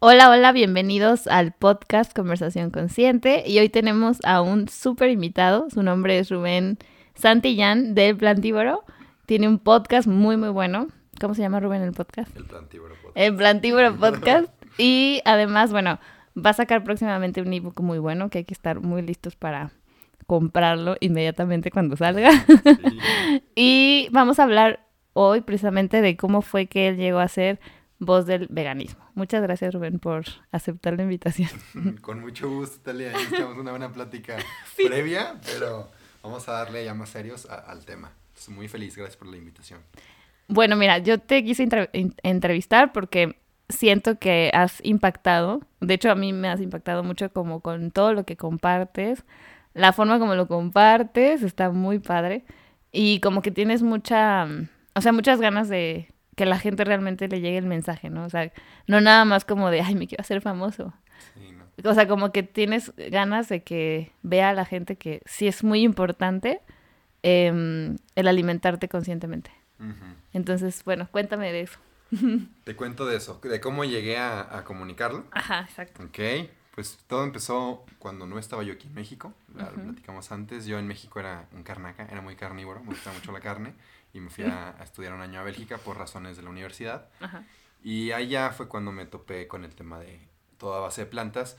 Hola, 0.00 0.30
hola, 0.30 0.52
bienvenidos 0.52 1.26
al 1.26 1.50
podcast 1.50 2.14
Conversación 2.14 2.70
Consciente. 2.70 3.42
Y 3.44 3.58
hoy 3.58 3.68
tenemos 3.68 4.18
a 4.22 4.40
un 4.42 4.68
súper 4.68 5.10
invitado. 5.10 5.68
Su 5.70 5.82
nombre 5.82 6.20
es 6.20 6.30
Rubén 6.30 6.78
Santillán 7.16 7.96
de 7.96 8.14
Plantívoro. 8.14 8.84
Tiene 9.26 9.48
un 9.48 9.58
podcast 9.58 10.06
muy, 10.06 10.36
muy 10.36 10.50
bueno. 10.50 10.86
¿Cómo 11.20 11.34
se 11.34 11.42
llama 11.42 11.58
Rubén 11.58 11.82
el 11.82 11.90
podcast? 11.90 12.34
El 12.36 12.44
Plantívoro 12.44 12.94
Podcast. 12.94 13.16
El 13.16 13.34
Plantívoro 13.34 13.96
Podcast. 13.96 14.48
y 14.78 15.20
además, 15.24 15.72
bueno, 15.72 15.98
va 16.36 16.50
a 16.50 16.54
sacar 16.54 16.84
próximamente 16.84 17.42
un 17.42 17.52
ebook 17.52 17.80
muy 17.80 17.98
bueno 17.98 18.30
que 18.30 18.38
hay 18.38 18.44
que 18.44 18.54
estar 18.54 18.78
muy 18.78 19.02
listos 19.02 19.34
para 19.34 19.72
comprarlo 20.28 20.96
inmediatamente 21.00 21.72
cuando 21.72 21.96
salga. 21.96 22.30
Sí. 22.30 23.42
y 23.56 24.08
vamos 24.12 24.38
a 24.38 24.44
hablar 24.44 24.86
hoy 25.12 25.40
precisamente 25.40 26.02
de 26.02 26.16
cómo 26.16 26.40
fue 26.40 26.66
que 26.66 26.86
él 26.86 26.98
llegó 26.98 27.18
a 27.18 27.26
ser 27.26 27.58
voz 27.98 28.26
del 28.26 28.46
veganismo. 28.48 29.07
Muchas 29.18 29.42
gracias, 29.42 29.74
Rubén, 29.74 29.98
por 29.98 30.24
aceptar 30.52 30.94
la 30.96 31.02
invitación. 31.02 31.50
Con 32.00 32.20
mucho 32.20 32.48
gusto, 32.48 32.78
Talia. 32.84 33.10
Echamos 33.10 33.58
una 33.58 33.72
buena 33.72 33.92
plática 33.92 34.36
previa, 34.76 35.40
pero 35.44 35.90
vamos 36.22 36.48
a 36.48 36.52
darle 36.52 36.84
ya 36.84 36.94
más 36.94 37.08
serios 37.08 37.44
a- 37.50 37.56
al 37.56 37.84
tema. 37.84 38.12
Estoy 38.36 38.54
muy 38.54 38.68
feliz, 38.68 38.96
gracias 38.96 39.16
por 39.16 39.26
la 39.26 39.36
invitación. 39.36 39.80
Bueno, 40.46 40.76
mira, 40.76 40.98
yo 40.98 41.18
te 41.18 41.44
quise 41.44 41.68
entrevistar 42.22 42.92
porque 42.92 43.36
siento 43.68 44.18
que 44.20 44.50
has 44.54 44.80
impactado, 44.84 45.60
de 45.80 45.94
hecho 45.94 46.10
a 46.10 46.14
mí 46.14 46.32
me 46.32 46.48
has 46.48 46.60
impactado 46.60 47.02
mucho 47.02 47.30
como 47.32 47.60
con 47.60 47.90
todo 47.90 48.14
lo 48.14 48.24
que 48.24 48.36
compartes, 48.36 49.24
la 49.74 49.92
forma 49.92 50.18
como 50.20 50.36
lo 50.36 50.46
compartes 50.48 51.42
está 51.42 51.70
muy 51.70 51.98
padre 51.98 52.44
y 52.92 53.20
como 53.20 53.42
que 53.42 53.50
tienes 53.50 53.82
mucha, 53.82 54.46
o 54.94 55.00
sea, 55.02 55.12
muchas 55.12 55.40
ganas 55.40 55.68
de 55.68 56.08
que 56.38 56.46
la 56.46 56.58
gente 56.60 56.84
realmente 56.84 57.26
le 57.26 57.40
llegue 57.40 57.58
el 57.58 57.66
mensaje, 57.66 58.10
¿no? 58.10 58.24
O 58.24 58.30
sea, 58.30 58.52
no 58.86 59.00
nada 59.00 59.24
más 59.24 59.44
como 59.44 59.70
de, 59.70 59.80
ay, 59.80 59.96
me 59.96 60.06
quiero 60.06 60.22
hacer 60.22 60.40
famoso. 60.40 60.94
Sí, 61.34 61.50
¿no? 61.50 61.90
O 61.90 61.94
sea, 61.94 62.06
como 62.06 62.30
que 62.30 62.44
tienes 62.44 62.92
ganas 63.10 63.48
de 63.48 63.64
que 63.64 64.12
vea 64.22 64.50
a 64.50 64.52
la 64.54 64.64
gente 64.64 64.94
que 64.94 65.20
sí 65.26 65.48
es 65.48 65.64
muy 65.64 65.82
importante 65.82 66.60
em, 67.24 67.96
el 68.14 68.28
alimentarte 68.28 68.88
conscientemente. 68.88 69.50
Entonces, 70.32 70.84
bueno, 70.84 71.08
cuéntame 71.10 71.52
de 71.52 71.62
eso. 71.62 71.78
Te 72.64 72.76
cuento 72.76 73.04
de 73.04 73.16
eso, 73.16 73.40
de 73.42 73.60
cómo 73.60 73.84
llegué 73.84 74.16
a, 74.16 74.58
a 74.58 74.62
comunicarlo. 74.62 75.24
Ajá, 75.32 75.62
exacto. 75.68 76.04
Ok, 76.04 76.18
pues 76.72 77.00
todo 77.08 77.24
empezó 77.24 77.84
cuando 77.98 78.28
no 78.28 78.38
estaba 78.38 78.62
yo 78.62 78.74
aquí 78.74 78.86
en 78.86 78.94
México, 78.94 79.34
la 79.56 79.72
lo 79.72 79.82
platicamos 79.82 80.30
antes. 80.30 80.66
Yo 80.66 80.78
en 80.78 80.86
México 80.86 81.18
era 81.18 81.48
un 81.52 81.64
carnaca, 81.64 82.06
era 82.08 82.20
muy 82.20 82.36
carnívoro, 82.36 82.78
me 82.80 82.90
gustaba 82.90 83.16
mucho 83.16 83.32
la 83.32 83.40
carne 83.40 83.74
y 84.18 84.20
me 84.20 84.30
fui 84.30 84.44
a, 84.44 84.70
a 84.78 84.84
estudiar 84.84 85.12
un 85.12 85.20
año 85.20 85.40
a 85.40 85.42
Bélgica 85.42 85.78
por 85.78 85.96
razones 85.96 86.36
de 86.36 86.42
la 86.42 86.50
universidad. 86.50 87.08
Ajá. 87.20 87.44
Y 87.82 88.12
allá 88.12 88.50
fue 88.50 88.68
cuando 88.68 88.92
me 88.92 89.06
topé 89.06 89.46
con 89.48 89.64
el 89.64 89.74
tema 89.74 89.98
de 90.00 90.20
toda 90.58 90.80
base 90.80 91.02
de 91.02 91.06
plantas, 91.06 91.56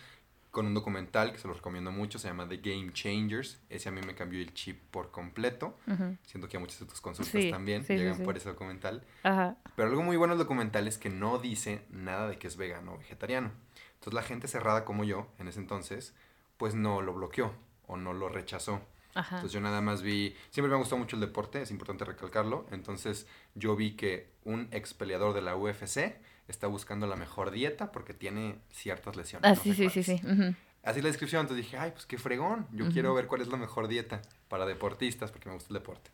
con 0.51 0.65
un 0.65 0.73
documental 0.73 1.31
que 1.31 1.37
se 1.37 1.47
lo 1.47 1.53
recomiendo 1.53 1.91
mucho, 1.91 2.17
se 2.19 2.27
llama 2.27 2.47
The 2.49 2.57
Game 2.57 2.91
Changers. 2.91 3.59
Ese 3.69 3.89
a 3.89 3.91
mí 3.91 4.01
me 4.05 4.15
cambió 4.15 4.41
el 4.41 4.53
chip 4.53 4.81
por 4.91 5.11
completo. 5.11 5.77
Siento 6.23 6.49
que 6.49 6.57
a 6.57 6.59
muchas 6.59 6.79
de 6.79 6.87
tus 6.87 6.99
consultas 7.01 7.31
Sí, 7.31 7.51
también 7.51 7.85
sí, 7.85 7.95
llegan 7.95 8.17
sí. 8.17 8.23
por 8.23 8.35
ese 8.35 8.49
documental. 8.49 9.05
Ajá. 9.23 9.57
Pero 9.75 9.87
algo 9.89 10.01
muy 10.03 10.17
bueno 10.17 10.33
del 10.35 10.43
documental 10.43 10.87
es 10.87 10.97
que 10.97 11.09
no 11.09 11.37
dice 11.37 11.85
nada 11.91 12.27
de 12.27 12.37
que 12.39 12.47
es 12.47 12.57
vegano 12.57 12.95
o 12.95 12.97
vegetariano. 12.97 13.51
Entonces 13.93 14.13
la 14.13 14.23
gente 14.23 14.47
cerrada 14.47 14.85
como 14.85 15.03
yo 15.03 15.27
en 15.37 15.47
ese 15.47 15.59
entonces, 15.59 16.15
pues 16.57 16.73
no 16.73 17.01
lo 17.01 17.13
bloqueó 17.13 17.53
o 17.87 17.95
no 17.95 18.13
lo 18.13 18.27
rechazó. 18.27 18.81
Ajá. 19.15 19.37
Entonces 19.37 19.53
yo 19.53 19.61
nada 19.61 19.81
más 19.81 20.01
vi, 20.01 20.35
siempre 20.49 20.69
me 20.69 20.75
ha 20.75 20.79
gustado 20.79 20.99
mucho 20.99 21.15
el 21.15 21.21
deporte, 21.21 21.61
es 21.61 21.71
importante 21.71 22.05
recalcarlo. 22.05 22.65
Entonces 22.71 23.27
yo 23.55 23.75
vi 23.75 23.91
que 23.95 24.29
un 24.43 24.67
ex 24.71 24.93
peleador 24.93 25.33
de 25.33 25.41
la 25.41 25.55
UFC 25.55 26.19
está 26.47 26.67
buscando 26.67 27.07
la 27.07 27.15
mejor 27.15 27.51
dieta 27.51 27.91
porque 27.91 28.13
tiene 28.13 28.59
ciertas 28.71 29.15
lesiones. 29.15 29.49
Ah, 29.49 29.55
no 29.55 29.61
sí, 29.61 29.73
sí, 29.73 29.89
sí, 29.89 30.03
sí. 30.03 30.21
ujú. 30.25 30.55
Así 30.83 31.01
la 31.01 31.07
descripción, 31.07 31.41
entonces 31.41 31.65
dije, 31.65 31.77
ay, 31.77 31.91
pues 31.91 32.05
qué 32.05 32.17
fregón, 32.17 32.67
yo 32.71 32.85
Ujú. 32.85 32.93
quiero 32.93 33.13
ver 33.13 33.27
cuál 33.27 33.41
es 33.41 33.49
la 33.49 33.57
mejor 33.57 33.87
dieta 33.87 34.21
para 34.47 34.65
deportistas 34.65 35.31
porque 35.31 35.49
me 35.49 35.55
gusta 35.55 35.69
el 35.69 35.79
deporte. 35.79 36.09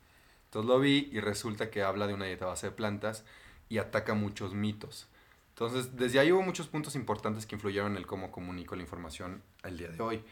Entonces 0.46 0.68
lo 0.68 0.80
vi 0.80 1.08
y 1.12 1.20
resulta 1.20 1.70
que 1.70 1.82
habla 1.82 2.06
de 2.06 2.14
una 2.14 2.24
dieta 2.24 2.46
base 2.46 2.66
de 2.66 2.72
plantas 2.72 3.24
y 3.68 3.78
ataca 3.78 4.14
muchos 4.14 4.54
mitos. 4.54 5.08
Entonces, 5.50 5.96
desde 5.96 6.18
ahí 6.18 6.32
hubo 6.32 6.42
muchos 6.42 6.68
puntos 6.68 6.94
importantes 6.96 7.46
que 7.46 7.54
influyeron 7.54 7.92
en 7.92 7.98
el 7.98 8.06
cómo 8.06 8.30
comunico 8.30 8.76
la 8.76 8.82
información 8.82 9.42
al 9.62 9.78
día 9.78 9.88
de 9.88 10.02
hoy. 10.02 10.22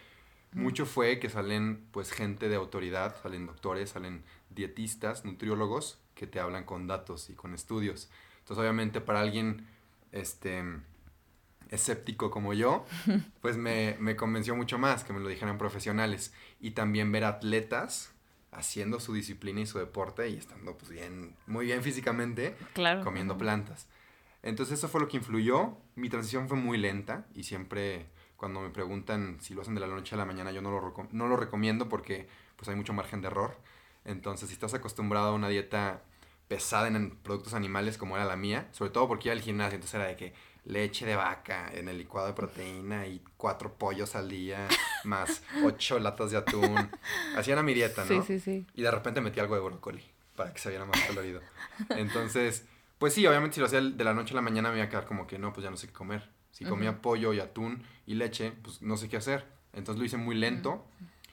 Mucho 0.54 0.86
fue 0.86 1.18
que 1.18 1.28
salen 1.28 1.84
pues 1.90 2.12
gente 2.12 2.48
de 2.48 2.56
autoridad, 2.56 3.16
salen 3.22 3.46
doctores, 3.46 3.90
salen 3.90 4.22
dietistas, 4.50 5.24
nutriólogos 5.24 5.98
que 6.14 6.26
te 6.28 6.38
hablan 6.40 6.64
con 6.64 6.86
datos 6.86 7.28
y 7.28 7.34
con 7.34 7.54
estudios. 7.54 8.08
Entonces, 8.38 8.60
obviamente 8.62 9.00
para 9.00 9.20
alguien 9.20 9.66
este 10.12 10.62
escéptico 11.70 12.30
como 12.30 12.54
yo, 12.54 12.84
pues 13.40 13.56
me, 13.56 13.96
me 13.98 14.16
convenció 14.16 14.54
mucho 14.54 14.78
más 14.78 15.02
que 15.04 15.12
me 15.12 15.20
lo 15.20 15.28
dijeran 15.28 15.58
profesionales 15.58 16.32
y 16.60 16.72
también 16.72 17.10
ver 17.10 17.24
atletas 17.24 18.12
haciendo 18.52 19.00
su 19.00 19.12
disciplina 19.12 19.60
y 19.60 19.66
su 19.66 19.78
deporte 19.78 20.28
y 20.28 20.36
estando 20.36 20.78
pues 20.78 20.90
bien, 20.90 21.34
muy 21.46 21.66
bien 21.66 21.82
físicamente, 21.82 22.54
Claro. 22.74 23.02
comiendo 23.02 23.36
plantas. 23.36 23.88
Entonces 24.44 24.78
eso 24.78 24.88
fue 24.88 25.00
lo 25.00 25.08
que 25.08 25.16
influyó. 25.16 25.76
Mi 25.96 26.08
transición 26.10 26.48
fue 26.48 26.56
muy 26.58 26.78
lenta 26.78 27.26
y 27.34 27.42
siempre 27.44 28.06
cuando 28.44 28.60
me 28.60 28.68
preguntan 28.68 29.38
si 29.40 29.54
lo 29.54 29.62
hacen 29.62 29.74
de 29.74 29.80
la 29.80 29.86
noche 29.86 30.14
a 30.14 30.18
la 30.18 30.26
mañana 30.26 30.52
yo 30.52 30.60
no 30.60 30.70
lo, 30.70 31.08
no 31.12 31.28
lo 31.28 31.36
recomiendo 31.38 31.88
porque 31.88 32.28
pues 32.56 32.68
hay 32.68 32.76
mucho 32.76 32.92
margen 32.92 33.22
de 33.22 33.28
error. 33.28 33.56
Entonces 34.04 34.50
si 34.50 34.52
estás 34.52 34.74
acostumbrado 34.74 35.28
a 35.28 35.32
una 35.32 35.48
dieta 35.48 36.02
pesada 36.46 36.88
en 36.88 37.16
productos 37.16 37.54
animales 37.54 37.96
como 37.96 38.16
era 38.16 38.26
la 38.26 38.36
mía, 38.36 38.68
sobre 38.72 38.90
todo 38.90 39.08
porque 39.08 39.28
iba 39.28 39.32
al 39.32 39.40
gimnasio, 39.40 39.76
entonces 39.76 39.94
era 39.94 40.08
de 40.08 40.16
que 40.16 40.34
leche 40.66 41.06
de 41.06 41.16
vaca 41.16 41.70
en 41.72 41.88
el 41.88 41.96
licuado 41.96 42.26
de 42.26 42.34
proteína 42.34 43.06
y 43.06 43.22
cuatro 43.38 43.72
pollos 43.78 44.14
al 44.14 44.28
día, 44.28 44.68
más 45.04 45.42
ocho 45.64 45.98
latas 45.98 46.30
de 46.30 46.36
atún. 46.36 46.90
Así 47.38 47.50
era 47.50 47.62
mi 47.62 47.72
dieta, 47.72 48.04
¿no? 48.04 48.22
Sí, 48.22 48.26
sí, 48.26 48.40
sí. 48.40 48.66
Y 48.74 48.82
de 48.82 48.90
repente 48.90 49.22
metí 49.22 49.40
algo 49.40 49.54
de 49.54 49.62
brócoli 49.62 50.04
para 50.36 50.52
que 50.52 50.58
se 50.58 50.68
viera 50.68 50.84
más 50.84 51.00
colorido. 51.06 51.40
Entonces, 51.96 52.66
pues 52.98 53.14
sí, 53.14 53.26
obviamente 53.26 53.54
si 53.54 53.60
lo 53.60 53.68
hacía 53.68 53.80
de 53.80 54.04
la 54.04 54.12
noche 54.12 54.34
a 54.34 54.36
la 54.36 54.42
mañana 54.42 54.68
me 54.68 54.76
iba 54.76 54.84
a 54.84 54.90
quedar 54.90 55.06
como 55.06 55.26
que 55.26 55.38
no, 55.38 55.50
pues 55.54 55.64
ya 55.64 55.70
no 55.70 55.78
sé 55.78 55.86
qué 55.86 55.94
comer. 55.94 56.28
Si 56.54 56.64
comía 56.64 57.02
pollo 57.02 57.32
y 57.32 57.40
atún 57.40 57.82
y 58.06 58.14
leche, 58.14 58.52
pues 58.62 58.80
no 58.80 58.96
sé 58.96 59.08
qué 59.08 59.16
hacer. 59.16 59.44
Entonces 59.72 59.98
lo 59.98 60.06
hice 60.06 60.18
muy 60.18 60.36
lento. 60.36 60.86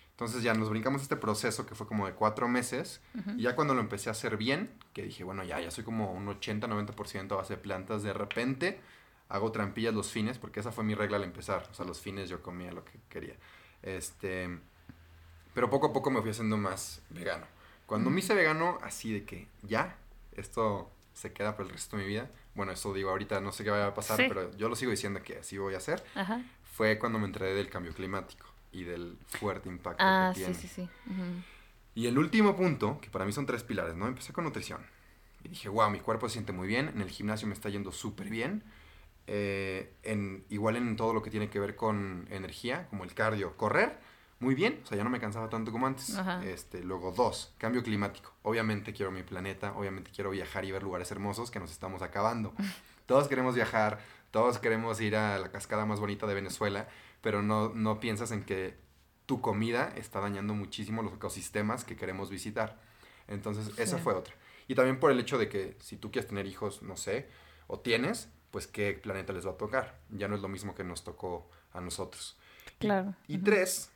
Entonces 0.09 0.41
ya 0.41 0.55
nos 0.55 0.71
brincamos 0.71 1.03
este 1.03 1.15
proceso 1.15 1.67
que 1.67 1.75
fue 1.75 1.85
como 1.85 2.07
de 2.07 2.13
cuatro 2.13 2.47
meses. 2.47 3.01
Y 3.37 3.43
ya 3.43 3.55
cuando 3.55 3.75
lo 3.75 3.81
empecé 3.81 4.09
a 4.09 4.13
hacer 4.13 4.35
bien, 4.35 4.71
que 4.93 5.03
dije, 5.03 5.23
bueno, 5.23 5.43
ya, 5.43 5.59
ya 5.59 5.69
soy 5.69 5.83
como 5.83 6.11
un 6.11 6.25
80-90% 6.25 7.33
a 7.33 7.35
base 7.35 7.55
de 7.55 7.61
plantas, 7.61 8.01
de 8.01 8.13
repente 8.13 8.81
hago 9.29 9.51
trampillas 9.51 9.93
los 9.93 10.09
fines, 10.09 10.39
porque 10.39 10.59
esa 10.59 10.71
fue 10.71 10.83
mi 10.83 10.95
regla 10.95 11.17
al 11.17 11.23
empezar. 11.23 11.67
O 11.69 11.73
sea, 11.75 11.85
los 11.85 12.01
fines 12.01 12.27
yo 12.27 12.41
comía 12.41 12.71
lo 12.71 12.83
que 12.83 12.93
quería. 13.07 13.35
Este, 13.83 14.59
pero 15.53 15.69
poco 15.69 15.85
a 15.85 15.93
poco 15.93 16.09
me 16.09 16.19
fui 16.21 16.31
haciendo 16.31 16.57
más 16.57 17.03
vegano. 17.11 17.45
Cuando 17.85 18.09
me 18.09 18.21
hice 18.21 18.33
vegano, 18.33 18.79
así 18.81 19.13
de 19.13 19.23
que 19.23 19.47
ya, 19.61 19.97
esto 20.31 20.89
se 21.21 21.33
queda 21.33 21.55
por 21.55 21.65
el 21.65 21.71
resto 21.71 21.95
de 21.97 22.03
mi 22.03 22.09
vida. 22.09 22.29
Bueno, 22.55 22.71
eso 22.71 22.93
digo 22.93 23.09
ahorita, 23.11 23.39
no 23.41 23.51
sé 23.51 23.63
qué 23.63 23.69
vaya 23.69 23.87
a 23.87 23.93
pasar, 23.93 24.17
Sí. 24.17 24.25
pero 24.27 24.55
yo 24.57 24.67
lo 24.69 24.75
sigo 24.75 24.91
diciendo 24.91 25.21
que 25.23 25.37
así 25.39 25.57
voy 25.57 25.73
a 25.75 25.77
hacer. 25.77 26.03
Ajá. 26.15 26.41
Fue 26.73 26.97
cuando 26.97 27.19
me 27.19 27.25
enteré 27.25 27.53
del 27.53 27.69
cambio 27.69 27.93
climático 27.93 28.45
y 28.71 28.83
del 28.83 29.17
fuerte 29.27 29.69
impacto 29.69 30.03
Ah, 30.05 30.31
que 30.33 30.39
sí, 30.39 30.45
tiene. 30.45 30.59
sí, 30.59 30.67
sí. 30.67 30.81
ujú. 31.09 31.23
Y 31.95 32.07
el 32.07 32.17
último 32.17 32.55
punto, 32.55 32.99
que 33.01 33.09
para 33.09 33.25
mí 33.25 33.31
son 33.33 33.45
tres 33.45 33.63
pilares, 33.63 33.95
¿no? 33.95 34.07
Empecé 34.07 34.33
con 34.33 34.45
nutrición. 34.45 34.81
Y 35.43 35.49
dije, 35.49 35.69
wow, 35.69 35.89
mi 35.89 35.99
cuerpo 35.99 36.27
se 36.29 36.33
siente 36.33 36.51
muy 36.53 36.67
bien, 36.67 36.87
en 36.89 37.01
el 37.01 37.09
gimnasio 37.09 37.47
me 37.47 37.53
está 37.53 37.69
yendo 37.69 37.91
súper 37.91 38.29
bien. 38.29 38.63
eh, 39.27 39.93
en, 40.03 40.43
igual 40.49 40.75
en 40.75 40.95
todo 40.97 41.13
lo 41.13 41.21
que 41.21 41.29
tiene 41.29 41.49
que 41.49 41.59
ver 41.59 41.75
con 41.75 42.27
energía, 42.31 42.87
como 42.89 43.03
el 43.03 43.13
cardio, 43.13 43.55
correr, 43.55 43.97
muy 44.41 44.55
bien. 44.55 44.81
O 44.83 44.87
sea, 44.87 44.97
ya 44.97 45.03
no 45.03 45.09
me 45.09 45.19
cansaba 45.19 45.49
tanto 45.49 45.71
como 45.71 45.87
antes. 45.87 46.17
Ajá. 46.17 46.43
Este, 46.43 46.83
luego, 46.83 47.11
dos, 47.11 47.53
cambio 47.57 47.83
climático. 47.83 48.33
Obviamente 48.41 48.91
quiero 48.91 49.11
mi 49.11 49.23
planeta, 49.23 49.73
obviamente 49.73 50.11
quiero 50.13 50.31
viajar 50.31 50.65
y 50.65 50.71
ver 50.71 50.83
lugares 50.83 51.09
hermosos 51.11 51.51
que 51.51 51.59
nos 51.59 51.71
estamos 51.71 52.01
acabando. 52.01 52.53
Todos 53.05 53.27
queremos 53.27 53.55
viajar, 53.55 53.99
todos 54.31 54.57
queremos 54.59 55.01
ir 55.01 55.17
a 55.17 55.37
la 55.37 55.51
cascada 55.51 55.85
más 55.85 55.99
bonita 55.99 56.25
de 56.27 56.33
Venezuela, 56.33 56.87
pero 57.19 57.41
no, 57.41 57.69
no 57.69 57.99
piensas 57.99 58.31
en 58.31 58.43
que 58.43 58.77
tu 59.25 59.41
comida 59.41 59.91
está 59.97 60.21
dañando 60.21 60.53
muchísimo 60.53 61.03
los 61.03 61.13
ecosistemas 61.13 61.83
que 61.83 61.97
queremos 61.97 62.29
visitar. 62.29 62.79
Entonces, 63.27 63.77
esa 63.77 63.97
fue 63.97 64.13
otra. 64.13 64.33
Y 64.67 64.75
también 64.75 64.99
por 64.99 65.11
el 65.11 65.19
hecho 65.19 65.37
de 65.37 65.49
que 65.49 65.75
si 65.81 65.97
tú 65.97 66.11
quieres 66.11 66.29
tener 66.29 66.45
hijos, 66.45 66.81
no 66.83 66.95
sé, 66.95 67.27
o 67.67 67.79
tienes, 67.79 68.29
pues 68.51 68.67
qué 68.67 68.93
planeta 68.93 69.33
les 69.33 69.45
va 69.45 69.51
a 69.51 69.57
tocar. 69.57 69.99
Ya 70.09 70.29
no 70.29 70.35
es 70.35 70.41
lo 70.41 70.47
mismo 70.47 70.75
que 70.75 70.83
nos 70.85 71.03
tocó 71.03 71.49
a 71.73 71.81
nosotros. 71.81 72.37
Claro. 72.79 73.15
Y, 73.27 73.37
tres, 73.39 73.91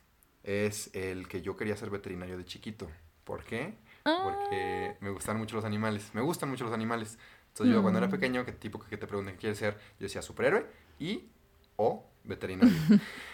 es 0.46 0.90
el 0.94 1.28
que 1.28 1.42
yo 1.42 1.56
quería 1.56 1.76
ser 1.76 1.90
veterinario 1.90 2.38
de 2.38 2.44
chiquito. 2.46 2.88
¿Por 3.24 3.42
qué? 3.44 3.74
Ah. 4.04 4.20
Porque 4.24 4.96
me 5.00 5.10
gustan 5.10 5.36
mucho 5.36 5.56
los 5.56 5.64
animales. 5.64 6.10
Me 6.14 6.20
gustan 6.22 6.48
mucho 6.48 6.64
los 6.64 6.72
animales. 6.72 7.18
Entonces 7.48 7.74
yo 7.74 7.82
cuando 7.82 7.98
era 7.98 8.06
Mm. 8.06 8.10
pequeño, 8.12 8.44
que 8.44 8.52
tipo 8.52 8.78
que 8.78 8.96
te 8.96 9.06
preguntan 9.06 9.34
qué 9.34 9.40
quieres 9.40 9.58
ser, 9.58 9.74
yo 9.98 10.04
decía 10.04 10.22
superhéroe 10.22 10.66
y 10.98 11.28
o 11.76 12.06
veterinario. 12.24 12.72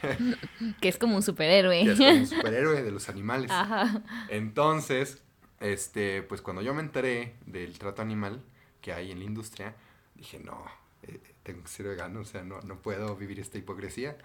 Que 0.80 0.88
es 0.88 0.98
como 0.98 1.16
un 1.16 1.22
superhéroe. 1.22 1.84
que 1.84 1.92
es 1.92 1.98
como 1.98 2.10
un 2.10 2.26
superhéroe 2.26 2.82
de 2.82 2.90
los 2.90 3.08
animales. 3.10 3.50
Ajá. 3.50 4.02
Entonces, 4.28 5.22
este, 5.60 6.22
pues 6.22 6.40
cuando 6.42 6.62
yo 6.62 6.72
me 6.74 6.80
enteré 6.82 7.36
del 7.46 7.78
trato 7.78 8.02
animal 8.02 8.42
que 8.80 8.92
hay 8.92 9.10
en 9.12 9.18
la 9.18 9.24
industria, 9.24 9.74
dije, 10.14 10.38
no, 10.40 10.64
eh, 11.02 11.20
tengo 11.42 11.62
que 11.62 11.68
ser 11.68 11.86
vegano, 11.86 12.20
o 12.20 12.24
sea, 12.24 12.42
no, 12.42 12.60
no 12.62 12.76
puedo 12.80 13.16
vivir 13.16 13.40
esta 13.40 13.58
hipocresía. 13.58 14.16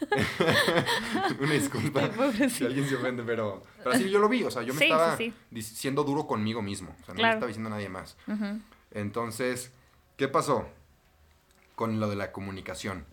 Una 1.40 1.52
disculpa 1.52 2.10
si 2.48 2.64
alguien 2.64 2.88
se 2.88 2.96
ofende, 2.96 3.22
pero, 3.22 3.62
pero 3.78 3.90
así 3.92 4.08
yo 4.10 4.18
lo 4.18 4.28
vi, 4.28 4.42
o 4.42 4.50
sea, 4.50 4.62
yo 4.62 4.74
me 4.74 4.84
estaba 4.84 5.18
siendo 5.60 6.04
duro 6.04 6.26
conmigo 6.26 6.62
mismo, 6.62 6.94
o 7.02 7.04
sea, 7.04 7.14
no 7.14 7.22
me 7.22 7.28
estaba 7.28 7.46
diciendo 7.46 7.68
a 7.68 7.72
nadie 7.72 7.88
más. 7.88 8.16
Entonces, 8.90 9.72
¿qué 10.16 10.28
pasó 10.28 10.68
con 11.74 12.00
lo 12.00 12.08
de 12.08 12.16
la 12.16 12.32
comunicación? 12.32 13.04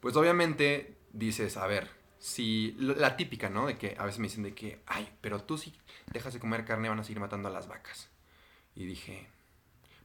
Pues 0.00 0.16
obviamente 0.16 0.96
dices, 1.12 1.56
a 1.56 1.66
ver, 1.66 1.90
si 2.20 2.76
la 2.78 3.16
típica, 3.16 3.48
¿no? 3.50 3.66
De 3.66 3.76
que 3.76 3.96
a 3.98 4.04
veces 4.04 4.20
me 4.20 4.28
dicen 4.28 4.44
de 4.44 4.54
que, 4.54 4.80
ay, 4.86 5.08
pero 5.20 5.42
tú 5.42 5.58
si 5.58 5.74
dejas 6.12 6.32
de 6.32 6.38
comer 6.38 6.64
carne 6.64 6.88
van 6.88 7.00
a 7.00 7.04
seguir 7.04 7.20
matando 7.20 7.48
a 7.48 7.52
las 7.52 7.66
vacas. 7.66 8.08
Y 8.76 8.84
dije, 8.84 9.26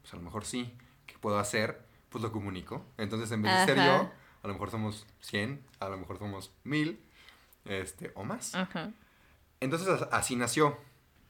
pues 0.02 0.14
a 0.14 0.18
lo 0.18 0.24
mejor 0.24 0.46
sí, 0.46 0.74
¿qué 1.06 1.16
puedo 1.20 1.38
hacer? 1.38 1.82
Pues 2.16 2.24
lo 2.24 2.32
comunico. 2.32 2.82
Entonces 2.98 3.30
en 3.34 3.42
vez 3.42 3.52
de 3.60 3.66
ser 3.66 3.76
yo, 3.76 4.10
a 4.42 4.48
lo 4.48 4.54
mejor 4.54 4.72
somos 4.72 5.06
100, 5.20 5.62
a 5.82 5.90
lo 5.90 5.98
mejor 5.98 6.18
somos 6.18 6.50
1000, 6.64 6.98
este, 7.66 8.14
o 8.16 8.24
más. 8.24 8.56
Entonces 9.60 9.90
así 10.14 10.38
nació. 10.38 10.78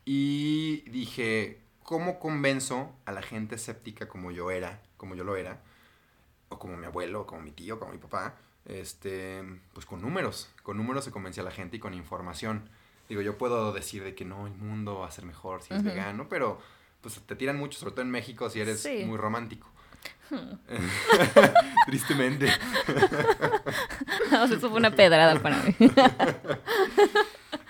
Y 0.05 0.87
dije, 0.91 1.59
¿cómo 1.81 2.19
convenzo 2.19 2.93
a 3.05 3.13
la 3.13 3.23
gente 3.23 3.55
escéptica 3.55 4.07
como 4.07 4.29
yo 4.29 4.51
era, 4.51 4.79
como 4.97 5.15
yo 5.15 5.23
lo 5.23 5.35
era, 5.35 5.59
o 6.49 6.59
como 6.59 6.77
mi 6.77 6.85
abuelo, 6.85 7.25
como 7.25 7.41
mi 7.41 7.51
tío, 7.51 7.79
como 7.79 7.91
mi 7.91 7.97
papá, 7.97 8.35
este, 8.65 9.43
pues 9.73 9.87
con 9.87 10.03
números, 10.03 10.51
con 10.61 10.77
números 10.77 11.03
se 11.03 11.09
convence 11.09 11.41
a 11.41 11.43
la 11.43 11.49
gente 11.49 11.77
y 11.77 11.79
con 11.79 11.95
información. 11.95 12.69
Digo, 13.09 13.23
yo 13.23 13.39
puedo 13.39 13.73
decir 13.73 14.03
de 14.03 14.13
que 14.13 14.23
no, 14.23 14.45
el 14.45 14.53
mundo 14.53 14.99
va 14.99 15.07
a 15.07 15.11
ser 15.11 15.25
mejor 15.25 15.63
si 15.63 15.73
es 15.73 15.83
vegano, 15.83 16.29
pero 16.29 16.61
pues 17.01 17.19
te 17.21 17.35
tiran 17.35 17.57
mucho, 17.57 17.79
sobre 17.79 17.93
todo 17.93 18.03
en 18.03 18.11
México, 18.11 18.51
si 18.51 18.59
eres 18.59 18.87
muy 19.07 19.17
romántico. 19.17 19.71
Hmm. 20.29 20.57
Tristemente. 21.85 22.47
no, 24.31 24.45
eso 24.45 24.59
fue 24.59 24.77
una 24.77 24.91
pedrada 24.91 25.39
para 25.39 25.61
mí. 25.63 25.75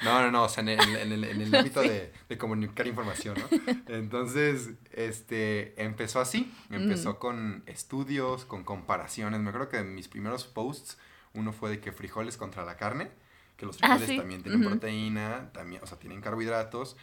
No, 0.03 0.21
no, 0.21 0.29
no, 0.29 0.43
o 0.43 0.49
sea, 0.49 0.61
en 0.61 0.69
el, 0.69 1.23
en 1.23 1.41
el, 1.41 1.55
ámbito 1.55 1.81
de, 1.81 2.11
de, 2.29 2.37
comunicar 2.37 2.85
información, 2.85 3.35
¿no? 3.39 3.75
Entonces, 3.87 4.71
este, 4.91 5.81
empezó 5.81 6.19
así, 6.19 6.53
empezó 6.69 7.17
con 7.17 7.63
estudios, 7.65 8.45
con 8.45 8.63
comparaciones. 8.63 9.39
Me 9.39 9.49
acuerdo 9.49 9.69
que 9.69 9.77
en 9.77 9.95
mis 9.95 10.07
primeros 10.07 10.45
posts, 10.45 10.99
uno 11.33 11.53
fue 11.53 11.71
de 11.71 11.79
que 11.79 11.91
frijoles 11.91 12.37
contra 12.37 12.63
la 12.65 12.77
carne, 12.77 13.09
que 13.57 13.65
los 13.65 13.77
ah, 13.81 13.97
frijoles 13.97 14.19
también 14.19 14.43
tienen 14.43 14.63
proteína, 14.63 15.49
también, 15.53 15.81
o 15.81 15.87
sea, 15.87 15.97
tienen 15.97 16.21
carbohidratos, 16.21 16.97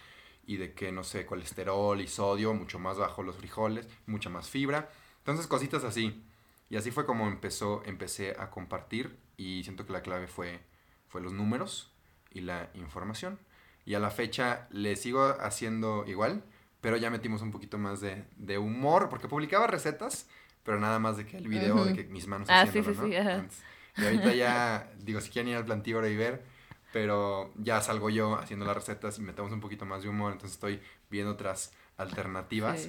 y 0.47 0.57
de 0.57 0.75
que, 0.75 0.93
no 0.93 1.03
sé, 1.03 1.27
colesterol 1.27 2.01
y 2.01 2.07
sodio, 2.07 2.55
mucho 2.55 2.79
más 2.79 2.99
bajo 2.99 3.23
los 3.23 3.37
frijoles, 3.37 3.89
mucha 4.07 4.31
más 4.31 4.49
fibra. 4.49 4.91
Entonces, 5.23 5.47
cositas 5.47 5.85
así. 5.85 6.25
Y 6.69 6.77
así 6.77 6.91
fue 6.91 7.07
como 7.07 7.29
empezó, 7.29 7.83
empecé 7.85 8.35
a 8.39 8.51
compartir 8.51 9.19
y 9.37 9.63
siento 9.63 9.87
que 9.87 9.93
la 9.93 10.03
clave 10.03 10.27
fue, 10.27 10.61
fue 11.09 11.21
los 11.21 11.33
números 11.33 11.93
y 12.31 12.41
la 12.41 12.71
información. 12.75 13.39
Y 13.85 13.95
a 13.95 14.01
la 14.01 14.11
fecha 14.11 14.69
le 14.71 14.97
sigo 14.97 15.37
haciendo 15.41 16.05
igual, 16.07 16.45
pero 16.81 16.97
ya 16.97 17.11
metimos 17.11 17.43
un 17.43 17.51
poquito 17.51 17.79
más 17.79 18.01
de, 18.01 18.25
de 18.37 18.59
humor, 18.59 19.09
porque 19.09 19.29
publicaba 19.29 19.67
recetas, 19.67 20.29
pero 20.65 20.81
nada 20.81 20.99
más 20.99 21.17
de 21.17 21.27
que 21.27 21.37
el 21.37 21.49
video 21.49 21.85
de 21.85 21.95
que 21.95 22.05
mis 22.05 22.27
manos 22.27 22.49
ah, 22.51 22.63
haciéndolo, 22.63 23.05
sí, 23.05 23.13
sí, 23.13 23.59
Sí, 23.95 24.03
y 24.03 24.05
ahorita 24.05 24.35
ya, 24.35 24.91
digo, 24.99 25.21
si 25.21 25.31
quieren 25.31 25.51
ir 25.51 25.57
al 25.57 25.65
plantíboro 25.65 26.09
y 26.09 26.17
ver, 26.17 26.45
pero 26.93 27.53
ya 27.57 27.81
salgo 27.81 28.11
yo 28.11 28.39
haciendo 28.39 28.65
las 28.65 28.77
recetas 28.77 29.19
y 29.19 29.23
metemos 29.23 29.53
un 29.53 29.61
poquito 29.61 29.85
más 29.85 30.03
de 30.03 30.09
humor, 30.09 30.33
entonces 30.33 30.55
estoy 30.55 30.81
viendo 31.11 31.33
otras 31.33 31.73
alternativas. 31.97 32.89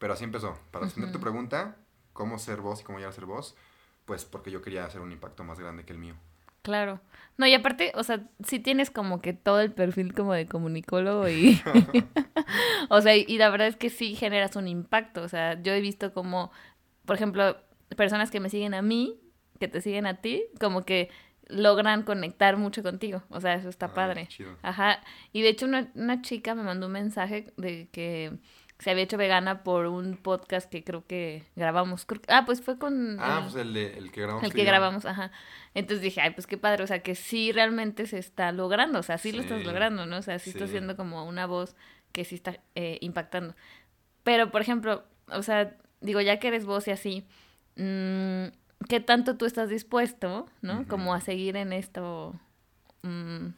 Pero 0.00 0.14
así 0.14 0.24
empezó. 0.24 0.58
Para 0.72 0.86
responder 0.86 1.12
tu 1.12 1.20
pregunta, 1.20 1.76
¿cómo 2.14 2.38
ser 2.38 2.62
vos 2.62 2.80
y 2.80 2.84
cómo 2.84 2.98
llegar 2.98 3.12
a 3.12 3.14
ser 3.14 3.26
vos? 3.26 3.54
Pues 4.06 4.24
porque 4.24 4.50
yo 4.50 4.62
quería 4.62 4.84
hacer 4.84 5.02
un 5.02 5.12
impacto 5.12 5.44
más 5.44 5.60
grande 5.60 5.84
que 5.84 5.92
el 5.92 5.98
mío. 5.98 6.14
Claro. 6.62 7.00
No, 7.36 7.46
y 7.46 7.52
aparte, 7.52 7.92
o 7.94 8.02
sea, 8.02 8.26
sí 8.44 8.58
tienes 8.58 8.90
como 8.90 9.20
que 9.20 9.34
todo 9.34 9.60
el 9.60 9.72
perfil 9.72 10.14
como 10.14 10.32
de 10.32 10.46
comunicólogo 10.46 11.28
y... 11.28 11.60
o 12.88 13.00
sea, 13.02 13.14
y 13.14 13.36
la 13.36 13.50
verdad 13.50 13.68
es 13.68 13.76
que 13.76 13.90
sí 13.90 14.16
generas 14.16 14.56
un 14.56 14.68
impacto. 14.68 15.22
O 15.22 15.28
sea, 15.28 15.60
yo 15.62 15.74
he 15.74 15.80
visto 15.82 16.14
como, 16.14 16.50
por 17.04 17.16
ejemplo, 17.16 17.58
personas 17.94 18.30
que 18.30 18.40
me 18.40 18.48
siguen 18.48 18.72
a 18.72 18.80
mí, 18.80 19.20
que 19.58 19.68
te 19.68 19.82
siguen 19.82 20.06
a 20.06 20.22
ti, 20.22 20.44
como 20.58 20.86
que 20.86 21.10
logran 21.46 22.04
conectar 22.04 22.56
mucho 22.56 22.82
contigo. 22.82 23.22
O 23.28 23.42
sea, 23.42 23.54
eso 23.54 23.68
está 23.68 23.86
ah, 23.86 23.94
padre. 23.94 24.28
Ajá. 24.62 25.02
Y 25.34 25.42
de 25.42 25.50
hecho 25.50 25.66
una, 25.66 25.90
una 25.94 26.22
chica 26.22 26.54
me 26.54 26.62
mandó 26.62 26.86
un 26.86 26.92
mensaje 26.92 27.52
de 27.58 27.90
que 27.92 28.38
se 28.80 28.90
había 28.90 29.04
hecho 29.04 29.18
vegana 29.18 29.62
por 29.62 29.86
un 29.86 30.16
podcast 30.16 30.70
que 30.70 30.82
creo 30.82 31.06
que 31.06 31.44
grabamos. 31.54 32.06
ah, 32.28 32.44
pues 32.46 32.62
fue 32.62 32.78
con... 32.78 33.18
Ah, 33.20 33.40
pues 33.42 33.54
el, 33.56 33.74
de, 33.74 33.98
el 33.98 34.10
que 34.10 34.22
grabamos. 34.22 34.44
El 34.44 34.54
que 34.54 34.64
grabamos, 34.64 35.04
ajá. 35.04 35.30
Entonces 35.74 36.02
dije, 36.02 36.22
ay, 36.22 36.30
pues 36.30 36.46
qué 36.46 36.56
padre, 36.56 36.84
o 36.84 36.86
sea, 36.86 37.02
que 37.02 37.14
sí 37.14 37.52
realmente 37.52 38.06
se 38.06 38.18
está 38.18 38.52
logrando, 38.52 38.98
o 38.98 39.02
sea, 39.02 39.18
sí, 39.18 39.32
lo 39.32 39.42
estás 39.42 39.62
logrando, 39.64 40.06
¿no? 40.06 40.16
O 40.16 40.22
sea, 40.22 40.38
sí, 40.38 40.50
estás 40.50 40.70
siendo 40.70 40.96
como 40.96 41.26
una 41.26 41.46
voz 41.46 41.76
que 42.12 42.24
sí 42.24 42.36
está 42.36 42.58
eh, 42.74 42.96
impactando. 43.02 43.54
Pero, 44.22 44.50
por 44.50 44.62
ejemplo, 44.62 45.04
o 45.28 45.42
sea, 45.42 45.76
digo, 46.00 46.22
ya 46.22 46.38
que 46.38 46.48
eres 46.48 46.64
voz 46.64 46.88
y 46.88 46.92
así, 46.92 47.26
mmm, 47.76 48.46
¿qué 48.88 49.00
tanto 49.00 49.36
tú 49.36 49.44
estás 49.44 49.68
dispuesto, 49.68 50.48
¿no? 50.62 50.88
Como 50.88 51.12
a 51.12 51.20
seguir 51.20 51.56
en 51.56 51.74
esto, 51.74 52.34
mmm, 53.02 53.48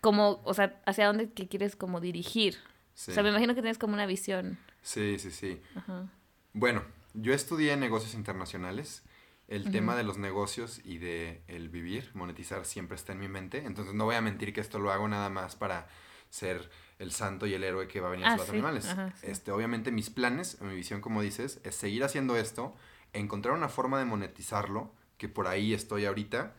como, 0.00 0.40
o 0.42 0.52
sea, 0.52 0.80
hacia 0.84 1.06
dónde 1.06 1.30
que 1.30 1.46
quieres 1.46 1.76
como 1.76 2.00
dirigir, 2.00 2.56
o 2.94 3.12
sea, 3.12 3.22
me 3.22 3.30
imagino 3.30 3.54
que 3.54 3.60
tienes 3.60 3.78
como 3.78 3.94
una 3.94 4.06
visión. 4.06 4.58
Sí, 4.82 5.18
sí, 5.18 5.30
sí. 5.30 5.60
Bueno, 6.52 6.82
yo 7.14 7.34
estudié 7.34 7.76
negocios 7.76 8.14
internacionales. 8.14 9.02
El 9.46 9.70
tema 9.70 9.94
de 9.94 10.04
los 10.04 10.16
negocios 10.16 10.80
y 10.84 10.96
de 10.96 11.42
el 11.48 11.68
vivir, 11.68 12.10
monetizar, 12.14 12.64
siempre 12.64 12.96
está 12.96 13.12
en 13.12 13.20
mi 13.20 13.28
mente. 13.28 13.64
Entonces 13.66 13.94
no 13.94 14.06
voy 14.06 14.14
a 14.14 14.22
mentir 14.22 14.54
que 14.54 14.62
esto 14.62 14.78
lo 14.78 14.90
hago 14.90 15.06
nada 15.06 15.28
más 15.28 15.54
para 15.54 15.86
ser 16.30 16.70
el 16.98 17.12
santo 17.12 17.46
y 17.46 17.54
el 17.54 17.62
héroe 17.62 17.86
que 17.86 18.00
va 18.00 18.08
a 18.08 18.10
venir 18.10 18.26
a 18.26 18.32
ah, 18.32 18.36
los 18.36 18.48
animales. 18.48 18.88
este, 19.22 19.52
obviamente 19.52 19.92
mis 19.92 20.08
planes, 20.08 20.60
mi 20.62 20.74
visión, 20.74 21.00
como 21.00 21.20
dices, 21.20 21.60
es 21.62 21.74
seguir 21.74 22.04
haciendo 22.04 22.36
esto, 22.36 22.74
encontrar 23.12 23.54
una 23.54 23.68
forma 23.68 23.98
de 23.98 24.06
monetizarlo 24.06 24.90
que 25.18 25.28
por 25.28 25.46
ahí 25.46 25.74
estoy 25.74 26.06
ahorita 26.06 26.54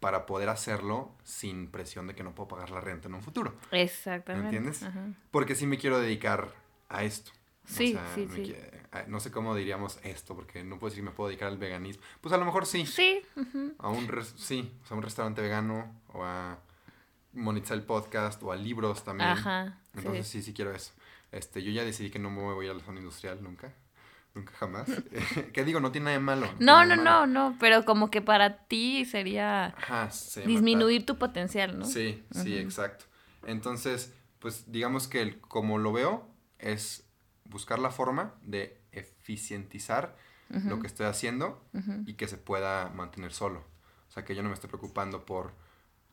para 0.00 0.26
poder 0.26 0.48
hacerlo 0.48 1.12
sin 1.24 1.70
presión 1.70 2.06
de 2.06 2.14
que 2.14 2.22
no 2.22 2.34
puedo 2.34 2.48
pagar 2.48 2.70
la 2.70 2.80
renta 2.80 3.08
en 3.08 3.14
un 3.14 3.22
futuro. 3.22 3.54
Exactamente. 3.70 4.50
¿Me 4.50 4.56
entiendes? 4.56 4.86
Porque 5.30 5.54
sí 5.54 5.66
me 5.66 5.78
quiero 5.78 5.98
dedicar 5.98 6.54
a 6.88 7.04
esto. 7.04 7.32
Sí, 7.66 7.98
sí, 8.14 8.28
sí. 8.34 8.54
no 9.06 9.20
sé 9.20 9.30
cómo 9.30 9.54
diríamos 9.54 9.98
esto, 10.02 10.34
porque 10.34 10.62
no 10.64 10.78
puedo 10.78 10.90
decir 10.90 11.02
que 11.02 11.10
me 11.10 11.16
puedo 11.16 11.28
dedicar 11.28 11.48
al 11.48 11.56
veganismo. 11.56 12.02
Pues 12.20 12.34
a 12.34 12.36
lo 12.36 12.44
mejor 12.44 12.66
sí. 12.66 12.84
Sí. 12.84 13.22
A 13.78 13.88
un, 13.88 14.06
sí, 14.36 14.70
o 14.82 14.86
sea, 14.86 14.96
un 14.96 15.02
restaurante 15.02 15.40
vegano 15.40 16.02
o 16.12 16.24
a 16.24 16.58
monetizar 17.32 17.76
el 17.76 17.84
podcast 17.84 18.42
o 18.42 18.52
a 18.52 18.56
libros 18.56 19.02
también. 19.02 19.30
Ajá. 19.30 19.78
Entonces 19.94 20.28
sí. 20.28 20.42
sí, 20.42 20.52
quiero 20.52 20.74
eso. 20.74 20.92
Este, 21.32 21.62
yo 21.62 21.72
ya 21.72 21.84
decidí 21.84 22.10
que 22.10 22.18
no 22.18 22.30
me 22.30 22.42
voy 22.42 22.68
a 22.68 22.74
la 22.74 22.80
zona 22.80 22.98
industrial 22.98 23.42
nunca. 23.42 23.72
Nunca 24.34 24.52
jamás. 24.54 24.88
¿Qué 25.52 25.64
digo? 25.64 25.80
No 25.80 25.92
tiene 25.92 26.06
nada 26.06 26.16
de 26.18 26.24
malo. 26.24 26.48
No, 26.58 26.84
no, 26.84 26.96
no, 26.96 27.26
no, 27.26 27.56
pero 27.60 27.84
como 27.84 28.10
que 28.10 28.20
para 28.20 28.66
ti 28.66 29.04
sería 29.04 29.74
disminuir 30.44 31.06
tu 31.06 31.18
potencial, 31.18 31.78
¿no? 31.78 31.84
Sí, 31.84 32.24
sí, 32.32 32.56
exacto. 32.58 33.04
Entonces, 33.46 34.12
pues 34.40 34.70
digamos 34.72 35.06
que 35.06 35.22
el, 35.22 35.40
como 35.40 35.78
lo 35.78 35.92
veo 35.92 36.28
es 36.58 37.08
buscar 37.44 37.78
la 37.78 37.90
forma 37.90 38.34
de 38.42 38.80
eficientizar 38.92 40.16
lo 40.48 40.80
que 40.80 40.86
estoy 40.86 41.06
haciendo 41.06 41.64
y 42.06 42.14
que 42.14 42.28
se 42.28 42.36
pueda 42.36 42.88
mantener 42.90 43.32
solo. 43.32 43.64
O 44.08 44.12
sea, 44.12 44.24
que 44.24 44.34
yo 44.34 44.42
no 44.42 44.48
me 44.48 44.54
esté 44.54 44.68
preocupando 44.68 45.24
por 45.24 45.52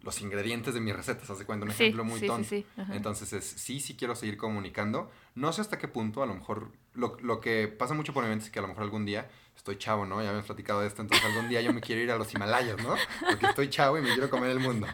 los 0.03 0.21
ingredientes 0.21 0.73
de 0.73 0.81
mis 0.81 0.95
recetas, 0.95 1.29
hace 1.29 1.45
cuenta, 1.45 1.65
un 1.65 1.71
ejemplo 1.71 2.03
muy 2.03 2.19
tonto. 2.21 2.55
Entonces 2.91 3.33
es, 3.33 3.45
sí, 3.45 3.79
sí 3.79 3.95
quiero 3.95 4.15
seguir 4.15 4.37
comunicando. 4.37 5.11
No 5.35 5.53
sé 5.53 5.61
hasta 5.61 5.77
qué 5.77 5.87
punto, 5.87 6.23
a 6.23 6.25
lo 6.25 6.33
mejor, 6.33 6.71
lo, 6.93 7.17
lo, 7.21 7.39
que 7.39 7.67
pasa 7.67 7.93
mucho 7.93 8.13
por 8.13 8.23
mi 8.23 8.29
mente 8.29 8.45
es 8.45 8.51
que 8.51 8.59
a 8.59 8.61
lo 8.61 8.67
mejor 8.67 8.83
algún 8.83 9.05
día, 9.05 9.29
estoy 9.55 9.77
chavo, 9.77 10.05
¿no? 10.05 10.21
Ya 10.21 10.29
habíamos 10.29 10.45
platicado 10.45 10.81
de 10.81 10.87
esto, 10.87 11.01
entonces 11.01 11.25
algún 11.25 11.47
día 11.47 11.61
yo 11.61 11.71
me 11.71 11.81
quiero 11.81 12.01
ir 12.01 12.11
a 12.11 12.17
los 12.17 12.33
Himalayas, 12.33 12.81
¿no? 12.83 12.95
Porque 13.29 13.45
estoy 13.45 13.69
chavo 13.69 13.97
y 13.97 14.01
me 14.01 14.09
quiero 14.09 14.29
comer 14.29 14.49
el 14.49 14.59
mundo. 14.59 14.87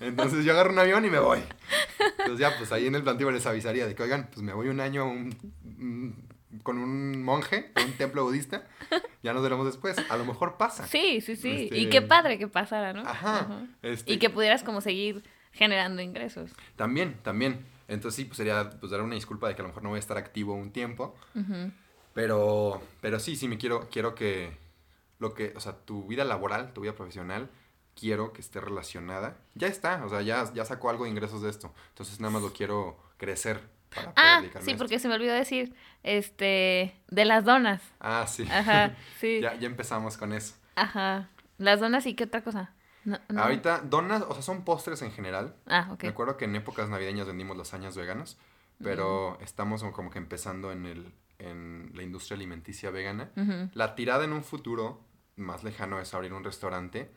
Entonces 0.00 0.44
yo 0.44 0.52
agarro 0.52 0.70
un 0.70 0.78
avión 0.78 1.04
y 1.04 1.10
me 1.10 1.18
voy. 1.18 1.40
Entonces 2.18 2.38
ya, 2.38 2.56
pues 2.56 2.70
ahí 2.72 2.86
en 2.86 2.94
el 2.94 3.02
plantío 3.02 3.30
les 3.30 3.44
avisaría 3.46 3.86
de 3.86 3.94
que, 3.94 4.02
oigan, 4.02 4.28
pues 4.32 4.42
me 4.42 4.52
voy 4.52 4.68
un 4.68 4.80
año 4.80 5.06
un, 5.06 5.34
con 6.62 6.78
un 6.78 7.22
monje, 7.22 7.70
en 7.76 7.86
un 7.86 7.92
templo 7.94 8.24
budista, 8.24 8.66
ya 9.22 9.32
nos 9.32 9.42
veremos 9.42 9.66
después. 9.66 9.96
A 10.10 10.16
lo 10.16 10.24
mejor 10.24 10.56
pasa. 10.56 10.86
Sí, 10.86 11.20
sí, 11.20 11.36
sí. 11.36 11.68
Y 11.70 11.84
este, 11.84 11.88
qué 11.88 12.02
padre 12.02 12.38
que 12.38 12.48
pasara, 12.48 12.92
¿no? 12.92 13.00
Ajá. 13.00 13.66
Este 13.82 14.12
y 14.12 14.18
que 14.18 14.30
pudieras 14.30 14.62
como 14.62 14.80
seguir 14.80 15.24
generando 15.52 16.02
ingresos. 16.02 16.50
También, 16.76 17.18
también. 17.22 17.64
Entonces 17.88 18.16
sí, 18.16 18.24
pues 18.24 18.36
sería 18.38 18.70
pues 18.80 18.90
dar 18.90 19.02
una 19.02 19.14
disculpa 19.14 19.48
de 19.48 19.54
que 19.54 19.62
a 19.62 19.64
lo 19.64 19.68
mejor 19.68 19.82
no 19.82 19.90
voy 19.90 19.96
a 19.96 20.00
estar 20.00 20.16
activo 20.16 20.54
un 20.54 20.70
tiempo. 20.70 21.14
Pero, 22.14 22.80
pero 23.00 23.18
sí, 23.18 23.36
sí 23.36 23.48
me 23.48 23.58
quiero, 23.58 23.88
quiero 23.90 24.14
que 24.14 24.56
lo 25.18 25.34
que, 25.34 25.52
o 25.56 25.60
sea, 25.60 25.72
tu 25.72 26.06
vida 26.06 26.24
laboral, 26.24 26.72
tu 26.72 26.82
vida 26.82 26.94
profesional, 26.94 27.50
quiero 27.98 28.32
que 28.32 28.40
esté 28.40 28.60
relacionada. 28.60 29.36
Ya 29.54 29.68
está, 29.68 30.04
o 30.04 30.08
sea, 30.08 30.22
ya, 30.22 30.52
ya 30.52 30.64
sacó 30.64 30.90
algo 30.90 31.04
de 31.04 31.10
ingresos 31.10 31.42
de 31.42 31.50
esto. 31.50 31.72
Entonces 31.90 32.20
nada 32.20 32.32
más 32.32 32.42
lo 32.42 32.52
quiero 32.52 32.98
crecer 33.16 33.62
para 33.94 34.12
Ah, 34.16 34.40
sí, 34.42 34.70
esto. 34.70 34.76
porque 34.78 34.98
se 34.98 35.08
me 35.08 35.14
olvidó 35.14 35.32
decir, 35.34 35.74
este, 36.02 36.94
de 37.08 37.24
las 37.24 37.44
donas. 37.44 37.82
Ah, 38.00 38.26
sí. 38.28 38.46
Ajá, 38.50 38.94
sí. 39.20 39.40
ya, 39.40 39.54
ya 39.54 39.66
empezamos 39.66 40.16
con 40.16 40.32
eso. 40.32 40.54
Ajá. 40.76 41.28
Las 41.58 41.80
donas 41.80 42.06
y 42.06 42.14
qué 42.14 42.24
otra 42.24 42.42
cosa. 42.42 42.72
No, 43.04 43.18
no. 43.28 43.42
Ahorita, 43.42 43.80
donas, 43.84 44.22
o 44.28 44.32
sea, 44.32 44.42
son 44.42 44.64
postres 44.64 45.02
en 45.02 45.12
general. 45.12 45.54
Ah, 45.66 45.88
ok. 45.92 46.02
Me 46.04 46.08
acuerdo 46.10 46.36
que 46.36 46.46
en 46.46 46.56
épocas 46.56 46.88
navideñas 46.88 47.26
vendimos 47.26 47.56
lasañas 47.56 47.96
veganas, 47.96 48.38
pero 48.82 49.38
estamos 49.40 49.82
como- 49.92 50.10
que 50.10 50.18
empezando 50.18 50.72
en, 50.72 50.86
el, 50.86 51.12
en 51.38 51.90
la 51.94 52.02
industria 52.02 52.36
alimenticia 52.36 52.90
vegana. 52.90 53.30
La 53.74 53.94
tirada 53.94 54.24
en 54.24 54.32
un 54.32 54.42
futuro 54.42 55.00
más 55.36 55.64
lejano 55.64 56.00
es 56.00 56.14
abrir 56.14 56.32
un 56.32 56.44
restaurante 56.44 57.10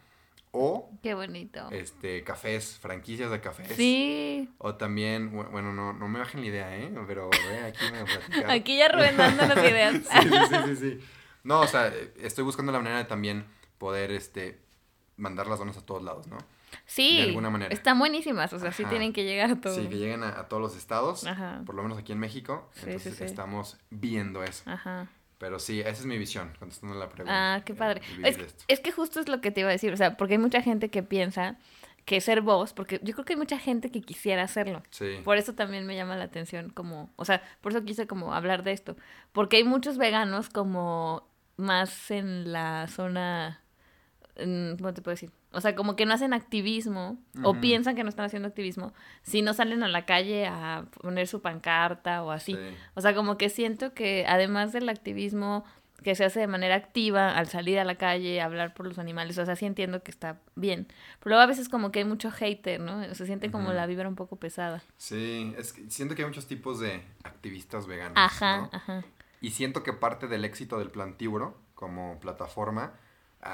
o 0.58 0.90
Qué 1.04 1.14
bonito. 1.14 1.70
este 1.72 2.24
cafés, 2.24 2.78
franquicias 2.80 3.30
de 3.32 3.40
cafés. 3.42 3.68
Sí. 3.76 4.50
O 4.58 4.76
también, 4.76 5.32
bu- 5.32 5.50
bueno, 5.52 5.74
no, 5.74 5.94
no 5.94 6.08
me 6.08 6.20
bajen 6.20 6.42
la 6.42 6.48
idea, 6.48 6.76
¿eh? 6.78 6.92
Pero 7.08 7.30
ve, 7.30 7.60
aquí 7.66 7.86
me 7.92 8.04
platicar. 8.04 8.50
Aquí 8.52 8.78
ya 8.78 8.88
Rubén 8.90 9.16
dándonos 9.18 9.58
ideas. 9.60 9.96
sí, 10.22 10.30
sí, 10.68 10.76
sí. 10.76 11.00
No, 11.44 11.62
o 11.62 11.68
sea, 11.68 11.88
eh, 11.88 12.14
estoy 12.22 12.44
buscando 12.44 12.72
la 12.72 12.80
manera 12.80 12.98
de 12.98 13.06
también 13.06 13.46
poder, 13.78 14.12
este, 14.12 14.60
mandar 15.16 15.48
las 15.48 15.60
donas 15.60 15.78
a 15.78 15.86
todos 15.86 16.04
lados, 16.04 16.28
¿no? 16.28 16.38
Sí. 16.86 17.18
De 17.18 17.24
alguna 17.30 17.50
manera. 17.50 17.74
Están 17.74 17.98
buenísimas, 18.00 18.52
o 18.54 18.60
sea, 18.60 18.72
sí 18.74 18.84
tienen 18.86 19.14
que 19.14 19.24
llegar 19.24 19.52
a 19.52 19.62
todo. 19.62 19.76
Sí, 19.76 19.88
que 19.88 19.96
lleguen 19.98 20.24
a, 20.24 20.40
a 20.40 20.48
todos 20.50 20.62
los 20.62 20.76
estados, 20.76 21.26
Ajá. 21.26 21.62
por 21.66 21.76
lo 21.76 21.84
menos 21.84 21.98
aquí 21.98 22.12
en 22.12 22.20
México. 22.20 22.70
Sí, 22.74 22.82
sí, 22.82 22.86
Entonces 22.88 23.16
sí. 23.18 23.24
estamos 23.24 23.78
viendo 23.90 24.44
eso. 24.44 24.70
Ajá. 24.70 25.08
Pero 25.38 25.60
sí, 25.60 25.82
esa 25.82 25.92
es 25.92 26.06
mi 26.06 26.18
visión, 26.18 26.52
contestando 26.58 26.96
la 26.96 27.10
pregunta. 27.10 27.56
Ah, 27.56 27.64
qué 27.64 27.76
padre. 27.76 28.02
Es, 28.24 28.38
es 28.68 28.80
que 28.80 28.92
justo 28.92 29.20
es 29.20 29.28
lo 29.28 29.40
que 29.40 29.52
te 29.52 29.62
iba 29.62 29.70
a 29.70 29.72
decir, 29.72 29.94
o 29.94 29.98
sea, 29.98 30.18
porque 30.18 30.34
hay 30.34 30.40
mucha 30.40 30.62
gente 30.62 30.90
que 30.90 31.04
piensa 31.04 31.58
que 32.08 32.22
ser 32.22 32.40
vos, 32.42 32.72
porque 32.72 33.02
yo 33.04 33.14
creo 33.14 33.26
que 33.26 33.34
hay 33.34 33.38
mucha 33.38 33.60
gente 33.60 33.92
que 33.92 34.02
quisiera 34.02 34.42
hacerlo. 34.42 34.82
Sí. 34.92 35.20
Por 35.26 35.38
eso 35.38 35.56
también 35.56 35.86
me 35.86 35.94
llama 35.94 36.16
la 36.16 36.24
atención 36.24 36.70
como, 36.70 37.12
o 37.18 37.26
sea, 37.26 37.44
por 37.60 37.74
eso 37.74 37.84
quise 37.84 38.08
como 38.08 38.34
hablar 38.34 38.64
de 38.64 38.72
esto, 38.72 38.96
porque 39.34 39.58
hay 39.58 39.66
muchos 39.66 39.98
veganos 39.98 40.50
como 40.50 41.28
más 41.58 42.10
en 42.10 42.54
la 42.54 42.88
zona, 42.88 43.62
¿cómo 44.36 44.94
te 44.94 45.02
puedo 45.02 45.16
decir? 45.16 45.32
O 45.58 45.62
sea, 45.62 45.74
como 45.74 45.96
que 45.96 46.06
no 46.06 46.14
hacen 46.14 46.34
activismo 46.34 47.18
o 47.42 47.56
piensan 47.56 47.96
que 47.96 48.04
no 48.04 48.10
están 48.10 48.26
haciendo 48.26 48.48
activismo 48.48 48.94
si 49.24 49.42
no 49.42 49.56
salen 49.56 49.82
a 49.82 49.88
la 49.88 50.06
calle 50.06 50.46
a 50.46 50.86
poner 51.02 51.28
su 51.28 51.42
pancarta 51.42 52.24
o 52.24 52.30
así. 52.30 52.54
Sí. 52.54 52.60
O 52.94 53.02
sea, 53.02 53.16
como 53.16 53.40
que 53.40 53.50
siento 53.50 53.96
que 53.96 54.24
además 54.28 54.72
del 54.72 54.88
activismo 54.88 55.66
que 56.04 56.14
se 56.14 56.26
hace 56.26 56.42
de 56.42 56.46
manera 56.46 56.76
activa 56.76 57.36
al 57.36 57.48
salir 57.48 57.80
a 57.80 57.84
la 57.84 57.96
calle, 57.96 58.40
hablar 58.40 58.76
por 58.76 58.86
los 58.86 59.00
animales, 59.00 59.36
o 59.40 59.46
sea, 59.48 59.56
sí 59.56 59.66
entiendo 59.66 60.04
que 60.04 60.12
está 60.12 60.40
bien. 60.54 60.86
Pero 61.18 61.32
luego 61.32 61.42
a 61.42 61.48
veces 61.48 61.70
como 61.70 61.92
que 61.92 62.00
hay 62.00 62.06
mucho 62.06 62.30
hater, 62.30 62.80
¿no? 62.80 63.04
Se 63.16 63.26
siente 63.26 63.50
como 63.50 63.74
la 63.74 63.88
vibra 63.88 64.08
un 64.08 64.16
poco 64.16 64.36
pesada. 64.36 64.84
Sí, 64.98 65.56
es 65.58 65.74
que 65.74 65.90
siento 65.90 66.14
que 66.14 66.22
hay 66.22 66.28
muchos 66.28 66.46
tipos 66.46 66.80
de 66.80 67.02
activistas 67.24 67.88
veganos. 67.88 68.14
Ajá, 68.16 68.58
¿no? 68.58 68.70
ajá. 68.74 69.04
Y 69.42 69.50
siento 69.50 69.82
que 69.82 69.92
parte 69.92 70.28
del 70.28 70.46
éxito 70.46 70.78
del 70.78 70.92
Plantívoro 70.92 71.58
como 71.74 72.20
plataforma 72.20 72.94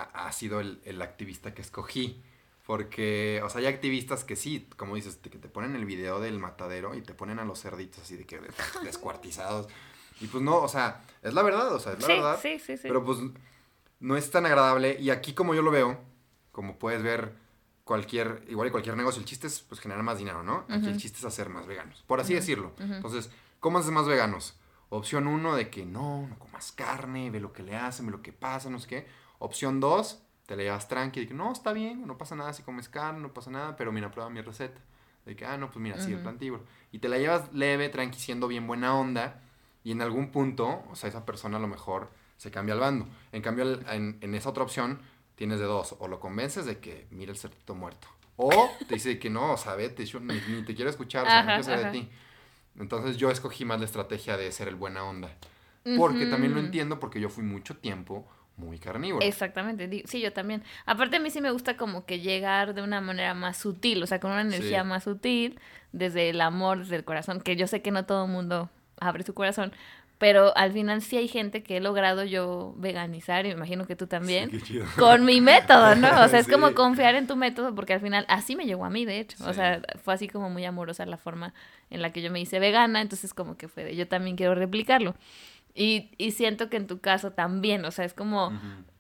ha, 0.02 0.28
ha 0.28 0.32
sido 0.32 0.60
el, 0.60 0.82
el 0.86 1.02
activista 1.02 1.54
que 1.54 1.62
escogí. 1.62 2.22
Porque, 2.66 3.42
o 3.44 3.50
sea, 3.50 3.60
hay 3.60 3.68
activistas 3.68 4.24
que 4.24 4.38
sí, 4.38 4.70
como 4.78 4.96
dices, 4.96 5.18
que 5.18 5.38
te 5.38 5.50
ponen 5.50 5.76
el 5.76 5.84
video 5.84 6.22
del 6.22 6.40
matadero 6.40 6.96
y 6.96 7.02
te 7.02 7.14
ponen 7.14 7.40
a 7.40 7.44
los 7.46 7.62
cerditos 7.62 8.02
así 8.04 8.16
de 8.16 8.26
que 8.26 8.40
des- 8.40 8.56
descuartizados. 8.84 9.68
Y 10.22 10.28
pues 10.28 10.42
no, 10.42 10.58
o 10.58 10.68
sea, 10.70 11.02
es 11.22 11.34
la 11.34 11.42
verdad, 11.44 11.74
o 11.74 11.80
sea, 11.80 11.92
es 11.94 12.00
la 12.02 12.08
Sí, 12.08 12.14
verdad. 12.14 12.40
sí, 12.42 12.60
sí, 12.60 12.78
sí. 12.78 12.84
Pero 12.88 13.04
pues 13.04 13.18
no 14.00 14.16
es 14.16 14.32
tan 14.32 14.46
agradable. 14.46 14.98
Y 15.00 15.10
aquí 15.10 15.34
como 15.34 15.54
yo 15.56 15.62
lo 15.62 15.72
veo, 15.72 16.00
como 16.54 16.80
puedes 16.80 17.04
ver 17.04 17.34
cualquier, 17.84 18.46
igual 18.48 18.70
y 18.70 18.72
cualquier 18.72 18.96
negocio, 18.96 19.20
el 19.20 19.26
chiste 19.26 19.48
es 19.48 19.60
pues 19.60 19.82
generar 19.82 20.04
más 20.04 20.18
dinero, 20.18 20.42
¿no? 20.44 20.66
Aquí 20.70 20.86
el 20.86 20.92
Ujú. 20.92 21.00
chiste 21.00 21.18
es 21.20 21.26
hacer 21.26 21.50
más 21.50 21.68
veganos, 21.68 22.02
por 22.08 22.22
así 22.22 22.32
Ujú, 22.34 22.40
decirlo. 22.40 22.74
ujú. 22.80 22.94
Entonces, 22.94 23.30
¿cómo 23.60 23.80
haces 23.80 23.92
más 23.92 24.08
veganos? 24.08 24.58
Opción 24.88 25.28
uno 25.28 25.56
de 25.56 25.70
que 25.70 25.86
no, 25.86 26.28
no 26.28 26.40
comas 26.40 26.72
carne, 26.72 27.30
ve 27.30 27.42
lo 27.42 27.52
que 27.52 27.64
le 27.64 27.76
hacen, 27.76 28.06
ve 28.06 28.12
lo 28.14 28.22
que 28.22 28.32
pasa, 28.32 28.70
no 28.70 28.80
sé 28.80 28.88
qué. 28.88 29.08
Opción 29.44 29.82
dos, 29.82 30.24
te 30.46 30.56
la 30.56 30.64
llevas 30.64 30.88
tranqui, 30.88 31.28
no, 31.34 31.52
está 31.52 31.74
bien, 31.74 32.08
no 32.08 32.18
pasa 32.18 32.34
nada 32.34 32.54
si 32.54 32.64
comes 32.64 32.88
carne, 32.88 33.20
no 33.20 33.34
pasa 33.34 33.52
nada, 33.52 33.76
pero 33.76 33.92
mira, 33.92 34.10
prueba 34.10 34.30
mi 34.30 34.40
receta. 34.40 34.80
De 35.26 35.36
que, 35.36 35.46
ah, 35.46 35.58
no, 35.58 35.68
pues 35.68 35.80
mira, 35.84 36.00
sí, 36.00 36.12
el 36.12 36.16
Ujú. 36.16 36.24
plantívoro. 36.24 36.64
Y 36.94 37.00
te 37.00 37.10
la 37.10 37.18
llevas 37.18 37.52
leve, 37.52 37.90
tranqui, 37.90 38.18
siendo 38.18 38.48
bien 38.48 38.66
buena 38.68 38.96
onda. 38.96 39.42
Y 39.84 39.92
en 39.92 40.02
algún 40.02 40.32
punto, 40.32 40.86
o 40.90 40.96
sea, 40.96 41.10
esa 41.10 41.26
persona 41.26 41.58
a 41.58 41.60
lo 41.60 41.68
mejor 41.68 42.10
se 42.38 42.52
cambia 42.52 42.74
al 42.74 42.80
bando. 42.80 43.06
En 43.34 43.42
cambio, 43.42 43.82
en, 43.92 44.18
en 44.22 44.34
esa 44.34 44.50
otra 44.50 44.64
opción, 44.64 45.02
tienes 45.36 45.60
de 45.60 45.66
dos. 45.66 45.98
O 46.00 46.08
lo 46.08 46.22
convences 46.22 46.66
de 46.66 46.80
que 46.80 47.08
mira 47.12 47.30
el 47.30 47.38
cerdito 47.38 47.76
muerto. 47.76 48.08
O 48.38 48.70
te 48.88 48.94
dice 48.94 49.20
que 49.20 49.30
no, 49.30 49.52
o 49.52 49.58
sea, 49.58 49.76
vete, 49.76 50.06
yo 50.06 50.22
ni, 50.22 50.36
ni 50.48 50.62
te 50.64 50.74
quiero 50.74 50.90
escuchar, 50.90 51.28
o 51.28 51.30
sea, 51.30 51.44
no 51.44 51.62
quiero 51.62 51.84
de 51.84 51.92
ti. 51.92 52.10
Entonces 52.80 53.18
yo 53.18 53.30
escogí 53.30 53.66
más 53.66 53.80
la 53.80 53.86
estrategia 53.86 54.38
de 54.38 54.50
ser 54.54 54.70
el 54.70 54.76
buena 54.76 55.04
onda. 55.04 55.36
Porque 55.98 56.28
también 56.28 56.54
lo 56.54 56.62
entiendo 56.62 56.98
porque 57.02 57.20
yo 57.20 57.30
fui 57.30 57.44
mucho 57.44 57.76
tiempo 57.76 58.26
muy 58.58 58.78
carnívoro. 58.80 59.26
Exactamente, 59.26 60.04
sí, 60.06 60.22
yo 60.22 60.32
también. 60.32 60.64
Aparte 60.86 61.18
a 61.18 61.20
mí 61.20 61.30
sí 61.30 61.42
me 61.42 61.52
gusta 61.52 61.76
como 61.76 62.06
que 62.06 62.20
llegar 62.20 62.74
de 62.74 62.82
una 62.84 63.02
manera 63.02 63.34
más 63.34 63.58
sutil, 63.58 64.02
o 64.04 64.08
sea, 64.08 64.20
con 64.20 64.32
una 64.32 64.42
energía 64.42 64.84
Sí. 64.84 64.88
más 64.88 65.04
sutil, 65.04 65.60
desde 65.92 66.30
el 66.30 66.40
amor, 66.42 66.80
desde 66.80 66.96
el 66.98 67.04
corazón, 67.04 67.42
que 67.42 67.56
yo 67.56 67.68
sé 67.68 67.82
que 67.82 67.92
no 67.92 68.06
todo 68.06 68.26
el 68.26 68.32
mundo 68.32 68.70
abre 69.00 69.24
su 69.24 69.34
corazón, 69.34 69.74
pero 70.20 70.56
al 70.56 70.72
final 70.72 71.02
sí 71.02 71.18
hay 71.18 71.28
gente 71.28 71.64
que 71.64 71.78
he 71.78 71.80
logrado 71.82 72.24
yo 72.24 72.74
veganizar, 72.78 73.46
y 73.46 73.50
me 73.50 73.56
imagino 73.56 73.86
que 73.88 73.96
tú 73.96 74.08
también, 74.08 74.52
Sí, 74.64 74.80
con 74.98 75.26
mi 75.26 75.42
método, 75.42 75.96
¿no? 75.96 76.08
O 76.24 76.28
sea, 76.30 76.40
es 76.40 76.46
Sí. 76.46 76.52
como 76.52 76.74
confiar 76.76 77.16
en 77.16 77.28
tu 77.28 77.36
método, 77.36 77.76
porque 77.76 77.94
al 77.94 78.00
final 78.02 78.24
así 78.30 78.56
me 78.56 78.66
llegó 78.66 78.86
a 78.86 78.90
mí, 78.90 79.04
de 79.04 79.20
hecho. 79.20 79.36
O 79.44 79.50
Sí. 79.50 79.56
sea, 79.56 79.82
fue 80.04 80.14
así 80.14 80.28
como 80.30 80.50
muy 80.50 80.64
amorosa 80.64 81.06
la 81.06 81.18
forma 81.18 81.54
en 81.90 82.02
la 82.02 82.12
que 82.14 82.22
yo 82.22 82.32
me 82.32 82.40
hice 82.40 82.60
vegana, 82.60 83.02
entonces 83.02 83.34
como 83.34 83.58
que 83.58 83.68
fue 83.68 83.84
de 83.84 83.96
yo 83.96 84.08
también 84.08 84.38
quiero 84.38 84.56
replicarlo. 84.56 85.16
Y, 85.76 86.12
y 86.18 86.32
siento 86.32 86.70
que 86.70 86.78
en 86.78 86.88
tu 86.88 87.00
caso 87.00 87.32
también, 87.32 87.84
o 87.86 87.92
sea, 87.92 88.06
es 88.06 88.14
como, 88.14 88.52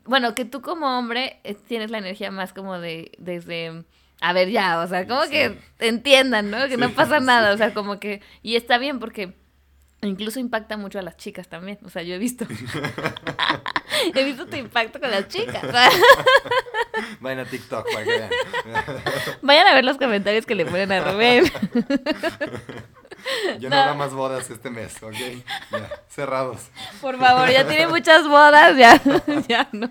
bueno, 0.06 0.34
que 0.36 0.44
tú 0.46 0.62
como 0.62 0.98
hombre 0.98 1.39
eh, 1.44 1.53
tienes 1.53 1.92
la 1.92 2.00
energía 2.00 2.32
más 2.32 2.51
como 2.53 2.80
de, 2.80 3.12
desde, 3.20 3.84
a 4.22 4.34
ver 4.34 4.50
ya, 4.50 4.80
o 4.80 4.88
sea, 4.88 5.06
como 5.08 5.24
Sí. 5.25 5.30
que 5.32 5.60
entiendan, 5.80 6.50
¿no? 6.50 6.68
Que 6.68 6.77
no 6.77 6.89
pasa 6.92 7.20
sí. 7.20 7.25
nada, 7.25 7.53
o 7.53 7.58
sea, 7.58 7.74
como 7.74 8.00
que, 8.00 8.22
y 8.42 8.56
está 8.56 8.77
bien 8.80 9.00
porque 9.00 9.34
incluso 10.01 10.39
impacta 10.39 10.75
mucho 10.75 11.00
a 11.00 11.03
las 11.03 11.15
chicas 11.15 11.48
también, 11.48 11.77
o 11.86 11.89
sea, 11.89 12.01
yo 12.01 12.15
he 12.15 12.18
visto, 12.18 12.46
he 14.15 14.24
visto 14.25 14.48
tu 14.48 14.56
impacto 14.58 15.00
con 15.00 15.12
las 15.12 15.27
chicas. 15.27 15.62
Vayan 17.22 17.39
a 17.39 17.46
TikTok 17.46 17.86
para 17.92 18.03
que 18.03 18.10
vean. 18.12 18.30
Vayan 19.42 19.68
a 19.68 19.74
ver 19.74 19.86
los 19.86 19.98
comentarios 19.98 20.46
que 20.46 20.56
le 20.56 20.65
ponen 20.65 20.92
a 20.92 21.12
Rubén. 21.12 21.44
Yo 23.60 23.70
no 23.70 23.75
No. 23.75 23.82
habrá 23.82 23.94
más 23.96 24.13
bodas 24.13 24.50
este 24.50 24.70
mes, 24.70 25.01
¿ok? 25.01 25.13
Ya, 25.72 25.89
cerrados. 26.10 26.70
Por 27.01 27.18
favor, 27.18 27.50
ya 27.50 27.68
tiene 27.68 27.88
muchas 27.88 28.27
bodas, 28.27 28.75
ya, 28.77 29.01
ya 29.48 29.68
no. 29.72 29.89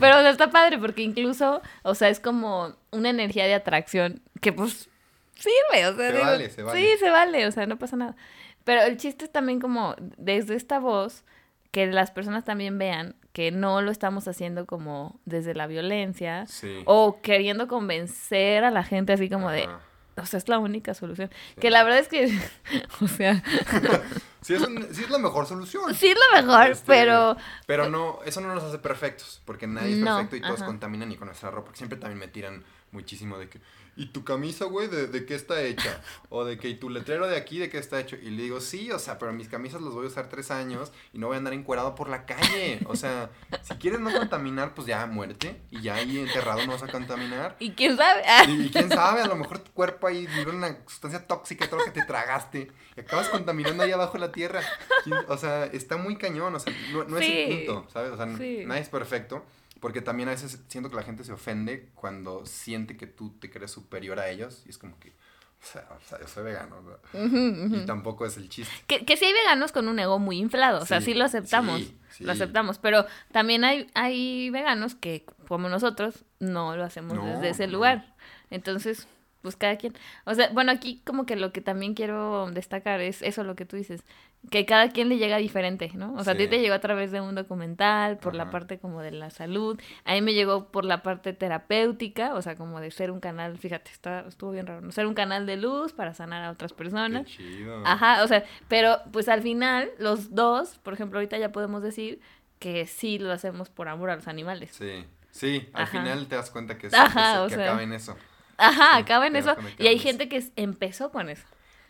Pero 0.00 0.18
o 0.18 0.20
sea, 0.20 0.30
está 0.30 0.50
padre 0.50 0.78
porque 0.78 1.02
incluso, 1.02 1.62
o 1.82 1.94
sea, 1.94 2.08
es 2.08 2.20
como 2.20 2.74
una 2.90 3.10
energía 3.10 3.44
de 3.46 3.54
atracción 3.54 4.22
que 4.40 4.52
pues 4.52 4.88
sirve, 5.34 5.86
o 5.86 5.96
sea, 5.96 6.06
Se 6.08 6.12
digo, 6.12 6.24
vale, 6.24 6.50
se 6.50 6.62
vale. 6.62 6.80
sí, 6.80 6.98
se 6.98 7.10
vale, 7.10 7.46
o 7.46 7.52
sea, 7.52 7.66
no 7.66 7.78
pasa 7.78 7.96
nada. 7.96 8.16
Pero 8.64 8.82
el 8.82 8.96
chiste 8.96 9.26
es 9.26 9.32
también 9.32 9.60
como 9.60 9.94
desde 10.16 10.54
esta 10.54 10.78
voz 10.78 11.24
que 11.70 11.86
las 11.86 12.10
personas 12.12 12.44
también 12.44 12.78
vean 12.78 13.16
que 13.32 13.50
no 13.50 13.82
lo 13.82 13.90
estamos 13.90 14.28
haciendo 14.28 14.64
como 14.64 15.18
desde 15.24 15.54
la 15.54 15.66
violencia 15.66 16.46
Sí. 16.46 16.82
o 16.86 17.20
queriendo 17.20 17.66
convencer 17.66 18.62
a 18.64 18.70
la 18.70 18.84
gente 18.84 19.12
así 19.12 19.28
como 19.28 19.50
de. 19.50 19.68
o 20.22 20.26
sea, 20.26 20.38
es 20.38 20.48
la 20.48 20.58
única 20.58 20.94
solución. 20.94 21.30
Que 21.60 21.70
la 21.70 21.82
verdad 21.84 22.00
es 22.00 22.08
que, 22.08 22.38
o 23.00 23.08
sea, 23.08 23.42
Sí 24.42 24.52
es, 24.54 24.60
un- 24.60 24.86
sí 24.94 25.02
es 25.04 25.08
la 25.10 25.16
mejor 25.18 25.46
solución. 25.46 25.94
sí 25.94 26.08
es 26.08 26.16
lo 26.16 26.42
mejor, 26.42 26.70
Este, 26.70 26.84
pero... 26.86 27.34
Pero 27.66 27.88
no, 27.88 28.18
eso 28.26 28.42
no 28.42 28.54
nos 28.54 28.62
hace 28.62 28.78
perfectos, 28.78 29.40
porque 29.46 29.66
nadie 29.66 29.94
es 29.94 29.98
No, 30.00 30.16
perfecto 30.16 30.36
y 30.36 30.40
todos 30.42 30.56
ajá. 30.56 30.66
contaminan 30.66 31.10
y 31.10 31.16
con 31.16 31.28
nuestra 31.28 31.50
ropa. 31.50 31.70
Siempre 31.74 31.98
también 31.98 32.18
me 32.18 32.28
tiran 32.28 32.62
muchísimo 32.92 33.38
de 33.38 33.48
que, 33.48 33.58
¿y 33.96 34.06
tu 34.06 34.24
camisa, 34.24 34.64
güey, 34.66 34.88
de, 34.88 35.06
de 35.06 35.24
qué 35.26 35.34
está 35.34 35.60
hecha? 35.62 36.00
O 36.28 36.44
de 36.44 36.58
que, 36.58 36.68
¿y 36.68 36.74
tu 36.76 36.90
letrero 36.90 37.26
de 37.26 37.36
aquí 37.36 37.58
de 37.58 37.68
qué 37.70 37.78
está 37.78 38.00
hecho? 38.00 38.16
Y 38.16 38.30
le 38.30 38.42
digo, 38.42 38.60
sí, 38.60 38.90
o 38.90 38.98
sea, 38.98 39.18
pero 39.18 39.32
mis 39.32 39.48
camisas 39.48 39.80
las 39.82 39.92
voy 39.94 40.04
a 40.04 40.08
usar 40.08 40.28
tres 40.28 40.50
años 40.50 40.92
y 41.12 41.18
no 41.18 41.28
voy 41.28 41.34
a 41.34 41.38
andar 41.38 41.52
encuerado 41.52 41.94
por 41.94 42.08
la 42.08 42.26
calle. 42.26 42.80
O 42.86 42.96
sea, 42.96 43.30
si 43.62 43.74
quieres 43.74 44.00
no 44.00 44.12
contaminar, 44.12 44.74
pues 44.74 44.86
ya 44.86 45.04
muerte 45.06 45.60
y 45.70 45.80
ya 45.82 45.94
ahí 45.96 46.18
enterrado 46.18 46.64
no 46.66 46.72
vas 46.72 46.82
a 46.82 46.88
contaminar. 46.88 47.56
¿Y 47.60 47.70
quién 47.72 47.96
sabe? 47.96 48.22
Ah, 48.26 48.44
Y, 48.48 48.66
y 48.66 48.70
quién 48.70 48.88
sabe, 48.88 49.22
a 49.22 49.26
lo 49.26 49.36
mejor 49.36 49.58
tu 49.60 49.70
cuerpo 49.72 50.06
ahí 50.06 50.26
libera 50.26 50.56
una 50.56 50.76
sustancia 50.86 51.26
tóxica, 51.26 51.68
todo 51.68 51.80
lo 51.80 51.84
que 51.86 51.92
te 52.00 52.04
tragaste, 52.04 52.70
y 52.96 53.00
acabas 53.00 53.28
contaminando 53.28 53.82
ahí 53.82 53.92
abajo 53.92 54.14
de 54.14 54.18
la 54.20 54.32
tierra. 54.32 54.60
¿Quién- 55.04 55.18
O 55.28 55.36
sea, 55.36 55.64
está 55.66 55.96
muy 55.96 56.16
cañón, 56.16 56.54
o 56.54 56.58
sea, 56.60 56.72
no, 56.92 57.04
no 57.04 57.18
es 57.18 57.28
el 57.28 57.64
punto, 57.66 57.88
¿sabes? 57.92 58.12
O 58.12 58.16
sea, 58.16 58.26
Sí. 58.36 58.64
nadie 58.66 58.82
es 58.82 58.88
perfecto, 58.88 59.44
porque 59.84 60.00
también 60.00 60.30
a 60.30 60.32
veces 60.32 60.64
siento 60.68 60.88
que 60.88 60.96
la 60.96 61.02
gente 61.02 61.24
se 61.24 61.32
ofende 61.34 61.90
cuando 61.94 62.46
siente 62.46 62.96
que 62.96 63.06
tú 63.06 63.38
te 63.38 63.50
crees 63.50 63.70
superior 63.70 64.18
a 64.18 64.30
ellos, 64.30 64.62
y 64.64 64.70
es 64.70 64.78
como 64.78 64.98
que, 64.98 65.10
o 65.10 65.66
sea, 65.66 65.86
o 65.94 66.08
sea, 66.08 66.18
yo 66.22 66.26
soy 66.26 66.42
vegano, 66.42 66.76
y 67.12 67.84
tampoco 67.84 68.24
es 68.24 68.38
el 68.38 68.48
chiste. 68.48 68.72
Que, 68.86 69.04
que 69.04 69.18
sí 69.18 69.26
hay 69.26 69.34
veganos 69.34 69.72
con 69.72 69.86
un 69.88 69.98
ego 69.98 70.18
muy 70.18 70.38
inflado, 70.38 70.80
o 70.80 70.86
sea, 70.86 71.00
Sí, 71.00 71.12
sí 71.12 71.14
lo 71.14 71.26
aceptamos, 71.26 71.82
sí, 71.82 71.98
sí. 72.12 72.24
lo 72.24 72.32
aceptamos, 72.32 72.78
pero 72.78 73.04
también 73.30 73.62
hay, 73.62 73.90
hay 73.92 74.48
veganos 74.48 74.94
que, 74.94 75.26
como 75.48 75.68
nosotros, 75.68 76.24
no 76.40 76.74
lo 76.78 76.84
hacemos 76.84 77.12
No, 77.12 77.26
desde 77.26 77.50
ese 77.50 77.66
no. 77.66 77.74
lugar. 77.74 78.14
Entonces, 78.48 79.06
pues 79.44 79.56
cada 79.56 79.76
quien. 79.76 79.92
O 80.24 80.34
sea, 80.34 80.48
bueno, 80.54 80.72
aquí 80.72 81.02
como 81.04 81.26
que 81.26 81.36
lo 81.36 81.52
que 81.52 81.60
también 81.60 81.92
quiero 81.92 82.50
destacar 82.50 83.02
es 83.02 83.20
eso 83.20 83.44
lo 83.44 83.54
que 83.54 83.66
tú 83.66 83.76
dices, 83.76 84.02
que 84.50 84.64
cada 84.64 84.88
quien 84.88 85.10
le 85.10 85.18
llega 85.18 85.36
diferente, 85.36 85.90
¿no? 85.94 86.14
O 86.14 86.24
sea, 86.24 86.32
a 86.32 86.36
ti 86.36 86.48
te 86.48 86.60
llegó 86.60 86.74
a 86.74 86.78
través 86.78 87.12
de 87.12 87.20
un 87.20 87.34
documental, 87.34 88.16
por 88.16 88.34
la 88.34 88.50
parte 88.50 88.78
como 88.78 89.02
de 89.02 89.10
la 89.10 89.28
salud, 89.28 89.78
a 90.04 90.14
mí 90.14 90.22
me 90.22 90.32
llegó 90.32 90.68
por 90.68 90.86
la 90.86 91.02
parte 91.02 91.34
terapéutica, 91.34 92.34
o 92.34 92.40
sea, 92.40 92.56
como 92.56 92.80
de 92.80 92.90
ser 92.90 93.10
un 93.10 93.20
canal, 93.20 93.58
fíjate, 93.58 93.90
está, 93.90 94.20
estuvo 94.26 94.52
bien 94.52 94.66
raro, 94.66 94.80
¿no? 94.80 94.90
Ser 94.90 95.06
un 95.06 95.14
canal 95.14 95.44
de 95.44 95.58
luz 95.58 95.92
para 95.92 96.14
sanar 96.14 96.42
a 96.42 96.50
otras 96.50 96.72
personas. 96.72 97.26
Qué 97.26 97.32
chido. 97.32 97.86
Ajá, 97.86 98.24
o 98.24 98.26
sea, 98.28 98.44
pero 98.68 98.96
pues 99.12 99.28
al 99.28 99.42
final 99.42 99.90
los 99.98 100.34
dos, 100.34 100.78
por 100.78 100.94
ejemplo, 100.94 101.18
ahorita 101.18 101.36
ya 101.36 101.52
podemos 101.52 101.82
decir 101.82 102.18
que 102.58 102.86
sí 102.86 103.18
lo 103.18 103.30
hacemos 103.30 103.68
por 103.68 103.88
amor 103.88 104.08
a 104.08 104.16
los 104.16 104.26
animales. 104.26 104.70
Sí, 104.72 105.04
sí, 105.30 105.68
al 105.74 105.82
Ajá. 105.82 105.98
final 106.00 106.26
te 106.28 106.36
das 106.36 106.50
cuenta 106.50 106.78
que, 106.78 106.86
es, 106.86 106.94
Ajá, 106.94 107.34
que, 107.34 107.38
o 107.40 107.48
que 107.48 107.54
sea. 107.56 107.64
acaba 107.64 107.82
en 107.82 107.92
eso. 107.92 108.16
Ajá, 108.58 108.96
acaba 108.96 109.26
en 109.26 109.36
eso. 109.36 109.56
Y 109.78 109.86
hay 109.86 109.98
gente 109.98 110.28
que 110.28 110.44
empezó 110.56 111.10
con 111.10 111.28
eso. 111.28 111.44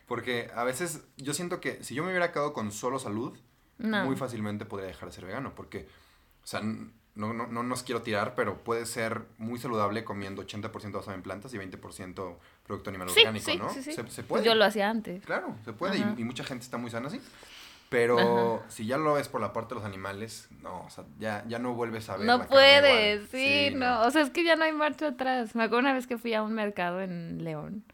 Porque 0.06 0.50
a 0.54 0.64
veces 0.64 1.02
yo 1.16 1.32
siento 1.34 1.60
que 1.60 1.82
si 1.82 1.94
yo 1.94 2.02
me 2.04 2.10
hubiera 2.10 2.30
quedado 2.32 2.52
con 2.52 2.72
solo 2.72 2.98
salud, 2.98 3.36
No. 3.78 4.04
muy 4.04 4.16
fácilmente 4.16 4.64
podría 4.66 4.88
dejar 4.88 5.08
de 5.08 5.14
ser 5.14 5.24
vegano. 5.24 5.54
Porque, 5.54 5.88
o 6.42 6.46
sea, 6.46 6.60
no, 6.62 7.32
no, 7.32 7.46
no 7.46 7.62
nos 7.62 7.82
quiero 7.84 8.02
tirar, 8.02 8.34
pero 8.34 8.62
puede 8.64 8.86
ser 8.86 9.22
muy 9.38 9.58
saludable 9.58 10.04
comiendo 10.04 10.42
80% 10.46 10.70
basado 10.92 11.14
en 11.14 11.22
plantas 11.22 11.54
y 11.54 11.58
20% 11.58 12.36
producto 12.64 12.90
animal 12.90 13.08
Sí, 13.10 13.20
orgánico, 13.20 13.44
sí, 13.50 13.56
¿no? 13.56 13.68
sí, 13.70 13.82
sí. 13.82 13.92
Se, 13.92 13.96
se 13.96 14.02
Pues 14.02 14.24
puede. 14.26 14.44
yo 14.44 14.54
lo 14.54 14.64
hacía 14.64 14.90
antes. 14.90 15.24
Claro, 15.24 15.56
se 15.64 15.72
puede. 15.72 15.98
y-. 15.98 16.14
Y, 16.18 16.24
mucha 16.24 16.44
gente 16.44 16.64
está 16.64 16.76
muy 16.76 16.90
sana 16.90 17.06
así. 17.08 17.20
Pero 17.90 18.62
si 18.68 18.86
ya 18.86 18.96
lo 18.98 19.14
ves 19.14 19.28
por 19.28 19.40
la 19.40 19.52
parte 19.52 19.74
de 19.74 19.80
los 19.80 19.84
animales, 19.84 20.48
no, 20.62 20.82
o 20.84 20.90
sea, 20.90 21.04
ya, 21.18 21.44
ya 21.46 21.58
no 21.58 21.74
vuelves 21.74 22.08
a 22.08 22.16
ver. 22.16 22.26
No 22.26 22.38
la 22.38 22.46
puedes, 22.46 23.28
sí, 23.30 23.70
no. 23.74 24.02
O 24.02 24.10
sea, 24.10 24.22
es 24.22 24.30
que 24.30 24.42
ya 24.44 24.56
no 24.56 24.64
hay 24.64 24.72
marcha 24.72 25.08
atrás. 25.08 25.54
Me 25.54 25.62
acuerdo 25.64 25.80
una 25.80 25.92
vez 25.92 26.06
que 26.06 26.18
fui 26.18 26.34
a 26.34 26.42
un 26.42 26.54
mercado 26.54 27.00
en 27.00 27.44
León 27.44 27.84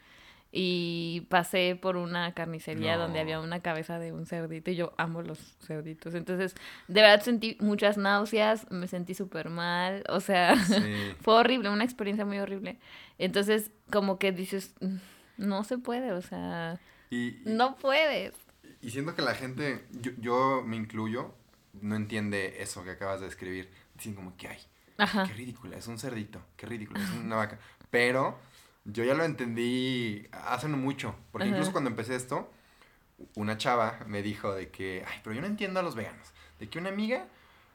y 0.52 1.26
pasé 1.28 1.78
por 1.80 1.97
una 1.97 2.32
carnicería 2.35 2.97
No. 2.97 3.02
donde 3.02 3.20
había 3.20 3.38
una 3.40 3.61
cabeza 3.61 3.99
de 3.99 4.12
un 4.12 4.26
cerdito 4.26 4.70
y 4.70 4.75
yo 4.76 4.92
amo 4.97 5.23
los 5.23 5.38
cerditos. 5.61 6.14
Entonces, 6.14 6.54
de 6.88 7.02
verdad 7.02 7.23
sentí 7.23 7.56
muchas 7.61 7.97
náuseas, 7.99 8.66
me 8.70 8.88
sentí 8.88 9.14
súper 9.14 9.49
mal, 9.50 10.02
o 10.09 10.20
sea, 10.20 10.56
Sí. 10.56 10.75
fue 11.20 11.35
horrible, 11.35 11.68
una 11.70 11.85
experiencia 11.85 12.25
muy 12.25 12.38
horrible. 12.38 12.78
Entonces, 13.18 13.70
como 13.92 14.18
que 14.18 14.32
dices, 14.32 14.75
"Mm, 14.80 14.97
no 15.37 15.62
se 15.62 15.78
puede, 15.78 16.12
o 16.12 16.23
sea, 16.23 16.80
y- 17.11 17.37
no 17.44 17.76
puedes. 17.76 18.35
Y 18.82 18.90
siento 18.90 19.14
que 19.14 19.22
la 19.22 19.34
gente, 19.34 19.84
yo, 19.92 20.12
yo 20.18 20.62
me 20.64 20.76
incluyo, 20.76 21.34
no 21.80 21.96
entiende 21.96 22.62
eso 22.62 22.82
que 22.84 22.90
acabas 22.90 23.20
de 23.20 23.26
describir. 23.26 23.70
Dicen 23.94 24.14
como 24.14 24.37
que, 24.37 24.49
ay, 24.49 24.58
Ajá. 24.99 25.25
qué 25.26 25.34
ridícula, 25.34 25.76
es 25.76 25.87
un 25.87 25.99
cerdito, 25.99 26.40
qué 26.56 26.66
ridículo, 26.66 27.00
es 27.00 27.10
una 27.10 27.37
vaca. 27.37 27.58
Pero 27.90 28.38
yo 28.84 29.04
ya 29.04 29.14
lo 29.14 29.25
entendí 29.25 30.26
hace 30.32 30.68
no 30.68 30.76
mucho, 30.76 31.14
porque 31.32 31.44
Ajá. 31.49 31.56
incluso 31.56 31.72
cuando 31.72 31.90
empecé 31.90 32.14
esto, 32.16 32.50
una 33.34 33.58
chava 33.58 33.99
me 34.06 34.22
dijo 34.22 34.54
de 34.54 34.70
que, 34.70 35.04
ay, 35.06 35.20
pero 35.22 35.34
yo 35.34 35.40
no 35.42 35.46
entiendo 35.46 35.80
a 35.80 35.82
los 35.82 35.94
veganos. 35.94 36.28
De 36.58 36.68
que 36.70 36.78
una 36.78 36.88
amiga, 36.88 37.26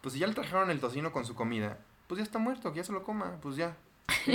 pues 0.02 0.14
si 0.14 0.20
ya 0.20 0.28
le 0.28 0.34
trajeron 0.34 0.72
el 0.72 0.80
tocino 0.80 1.12
con 1.12 1.26
su 1.26 1.36
comida, 1.36 1.78
pues 2.08 2.18
ya 2.18 2.24
está 2.24 2.40
muerto, 2.40 2.72
que 2.72 2.78
ya 2.78 2.84
se 2.84 2.92
lo 2.94 3.04
coma, 3.04 3.38
pues 3.42 3.56
ya. 3.56 3.78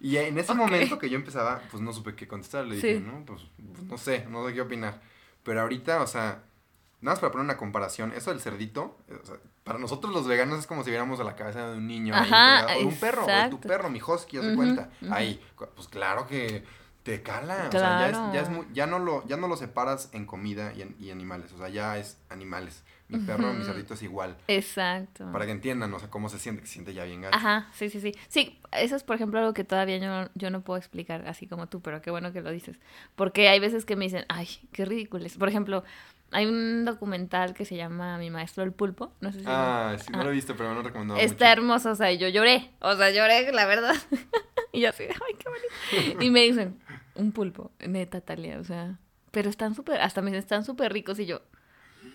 Y 0.00 0.16
en 0.16 0.38
ese 0.38 0.54
momento 0.54 0.98
que 0.98 1.10
yo 1.10 1.16
empezaba, 1.16 1.60
pues 1.70 1.82
no 1.82 1.92
supe 1.92 2.14
qué 2.14 2.26
contestar. 2.26 2.64
Le 2.66 2.76
dije, 2.76 2.98
Sí. 2.98 3.04
no, 3.04 3.24
pues, 3.26 3.42
pues, 3.74 3.82
no 3.84 3.98
sé, 3.98 4.24
no 4.30 4.46
sé 4.46 4.54
qué 4.54 4.60
opinar. 4.62 5.00
Pero 5.48 5.62
ahorita, 5.62 6.02
o 6.02 6.06
sea, 6.06 6.42
nada 7.00 7.14
más 7.14 7.20
para 7.20 7.32
poner 7.32 7.46
una 7.46 7.56
comparación, 7.56 8.12
eso 8.14 8.30
del 8.30 8.40
cerdito, 8.42 8.98
eh, 9.08 9.18
o 9.22 9.24
sea, 9.24 9.36
para 9.64 9.78
nosotros 9.78 10.12
los 10.12 10.26
veganos 10.26 10.58
es 10.58 10.66
como 10.66 10.84
si 10.84 10.90
viéramos 10.90 11.20
a 11.20 11.24
la 11.24 11.36
cabeza 11.36 11.70
de 11.70 11.78
un 11.78 11.86
niño 11.86 12.14
Ajá, 12.14 12.66
o 12.76 12.80
de 12.80 12.84
un 12.84 12.96
perro, 13.00 13.24
o 13.24 13.26
de 13.28 13.44
tu 13.48 13.58
perro, 13.60 13.88
mi 13.88 13.98
husky, 14.06 14.36
haz 14.36 14.44
de 14.44 14.50
Ujú, 14.50 14.56
cuenta. 14.58 14.90
Ahí, 15.10 15.40
pues 15.74 15.88
claro 15.88 16.26
que 16.26 16.64
te 17.02 17.22
cala. 17.22 17.68
O 17.68 17.78
sea, 17.78 17.98
ya, 17.98 18.10
es, 18.10 18.18
ya, 18.30 18.42
es 18.42 18.48
Claro. 18.48 18.62
mu- 18.62 18.72
ya, 18.74 18.86
no 18.86 18.98
lo, 18.98 19.26
ya 19.26 19.38
no 19.38 19.48
lo 19.48 19.56
separas 19.56 20.10
en 20.12 20.26
comida 20.26 20.74
y, 20.74 20.82
en- 20.82 20.96
y 21.00 21.10
animales. 21.10 21.50
O 21.52 21.56
sea, 21.58 21.70
ya 21.70 21.96
es 21.96 22.18
animales. 22.28 22.82
Mi 23.08 23.18
perro, 23.20 23.52
mi 23.54 23.60
Ujú. 23.60 23.64
cerdito 23.72 23.94
es 23.94 24.02
igual. 24.02 24.36
Exacto. 24.48 25.30
Para 25.32 25.46
que 25.46 25.52
entiendan, 25.52 25.92
o 25.94 25.98
sea, 25.98 26.10
cómo 26.10 26.28
se 26.28 26.38
siente, 26.38 26.60
que 26.60 26.66
se 26.66 26.74
siente 26.74 26.92
ya 26.92 27.04
bien 27.04 27.22
gacho. 27.22 27.36
Ajá, 27.36 27.68
sí, 27.72 27.88
sí, 27.88 28.00
sí. 28.00 28.12
Sí, 28.28 28.60
eso 28.72 28.96
es, 28.96 29.02
por 29.02 29.16
ejemplo, 29.16 29.38
algo 29.38 29.54
que 29.54 29.64
todavía 29.64 29.96
yo 29.96 30.06
no, 30.08 30.28
yo 30.34 30.50
no 30.50 30.60
puedo 30.60 30.76
explicar 30.76 31.26
así 31.26 31.46
como 31.46 31.68
tú, 31.68 31.80
pero 31.80 32.02
qué 32.02 32.10
bueno 32.10 32.32
que 32.34 32.42
lo 32.42 32.50
dices. 32.50 32.78
Porque 33.16 33.48
hay 33.48 33.60
veces 33.60 33.84
que 33.86 33.96
me 33.96 34.04
dicen, 34.04 34.26
ay, 34.28 34.46
qué 34.72 34.84
ridículo 34.84 35.24
es. 35.24 35.38
Por 35.38 35.48
ejemplo, 35.48 35.84
hay 36.32 36.44
un 36.44 36.84
documental 36.84 37.54
que 37.54 37.64
se 37.64 37.76
llama 37.76 38.18
Mi 38.18 38.28
Maestro 38.30 38.62
el 38.62 38.72
Pulpo. 38.72 39.10
No 39.22 39.32
sé 39.32 39.38
si 39.38 39.44
lo- 39.46 39.50
Ah, 39.52 39.96
sí, 39.98 40.12
no 40.12 40.22
lo 40.22 40.28
he 40.28 40.34
visto, 40.34 40.54
pero 40.54 40.68
me 40.68 40.74
lo 40.74 40.80
he 40.82 40.84
recomendado 40.84 41.18
Está 41.20 41.46
mucho. 41.46 41.52
hermoso, 41.60 41.90
o 41.92 41.94
sea, 41.94 42.12
yo 42.12 42.28
lloré. 42.28 42.70
O 42.80 42.94
sea, 42.94 43.10
lloré, 43.10 43.50
la 43.52 43.64
verdad. 43.64 43.94
y 44.72 44.80
yo 44.82 44.90
así, 44.90 45.04
ay, 45.04 45.34
qué 45.38 45.48
bonito. 45.48 46.22
Y 46.24 46.30
me 46.30 46.42
dicen, 46.42 46.78
un 47.14 47.32
pulpo, 47.32 47.70
neta, 47.80 48.20
Talia, 48.20 48.58
o 48.60 48.64
sea, 48.64 48.98
pero 49.30 49.48
están 49.48 49.74
súper, 49.74 50.00
hasta 50.02 50.20
me 50.20 50.26
dicen, 50.30 50.40
están 50.40 50.64
súper 50.64 50.92
ricos. 50.92 51.18
Y 51.18 51.24
yo, 51.26 51.40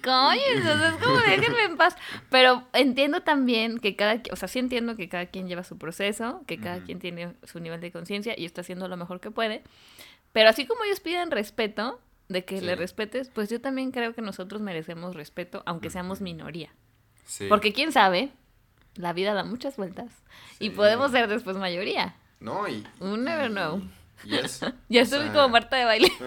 coño, 0.04 0.42
entonces 0.56 0.94
es 0.94 1.04
como 1.04 1.18
déjenme 1.20 1.63
en 1.63 1.78
paz. 1.78 1.96
Pero 2.30 2.68
entiendo 2.74 3.22
también 3.22 3.80
que 3.80 3.96
cada, 3.96 4.22
o 4.32 4.36
sea, 4.36 4.48
sí 4.48 4.60
entiendo 4.60 4.96
que 4.96 5.10
cada 5.10 5.28
quien 5.28 5.48
lleva 5.48 5.63
su 5.63 5.78
proceso, 5.78 6.44
que 6.46 6.60
cada 6.60 6.84
quien 6.84 7.00
tiene 7.00 7.34
su 7.44 7.60
nivel 7.60 7.82
de 7.82 7.92
conciencia 7.92 8.34
y 8.38 8.46
está 8.46 8.62
haciendo 8.62 8.88
lo 8.88 8.98
mejor 8.98 9.20
que 9.20 9.32
puede. 9.32 9.63
Pero 10.32 10.50
así 10.50 10.66
como 10.66 10.84
ellos 10.84 11.00
piden 11.00 11.32
respeto, 11.32 12.00
de 12.30 12.46
que 12.46 12.62
le 12.62 12.76
respetes, 12.76 13.30
pues 13.30 13.50
yo 13.50 13.62
también 13.62 13.92
creo 13.92 14.13
que 14.13 14.22
nosotros 14.22 14.62
merecemos 14.62 15.16
respeto, 15.16 15.63
aunque 15.66 15.89
seamos 15.89 16.22
minoría. 16.22 16.70
Sí. 17.26 17.46
Porque 17.48 17.74
quién 17.74 17.92
sabe, 17.92 18.32
la 18.96 19.13
vida 19.13 19.34
da 19.34 19.44
muchas 19.44 19.78
vueltas. 19.78 20.12
Y 20.60 20.72
podemos 20.72 21.12
ser 21.12 21.28
después 21.28 21.58
mayoría. 21.58 22.16
No, 22.39 22.68
y... 22.68 22.84
You 23.00 23.18
never 23.18 23.50
know. 23.50 23.80
Y 23.80 24.03
Ya 24.90 25.02
estoy 25.02 25.24
sea, 25.24 25.34
como 25.34 25.50
Marta 25.50 25.76
de 25.76 25.86
baile. 25.86 26.12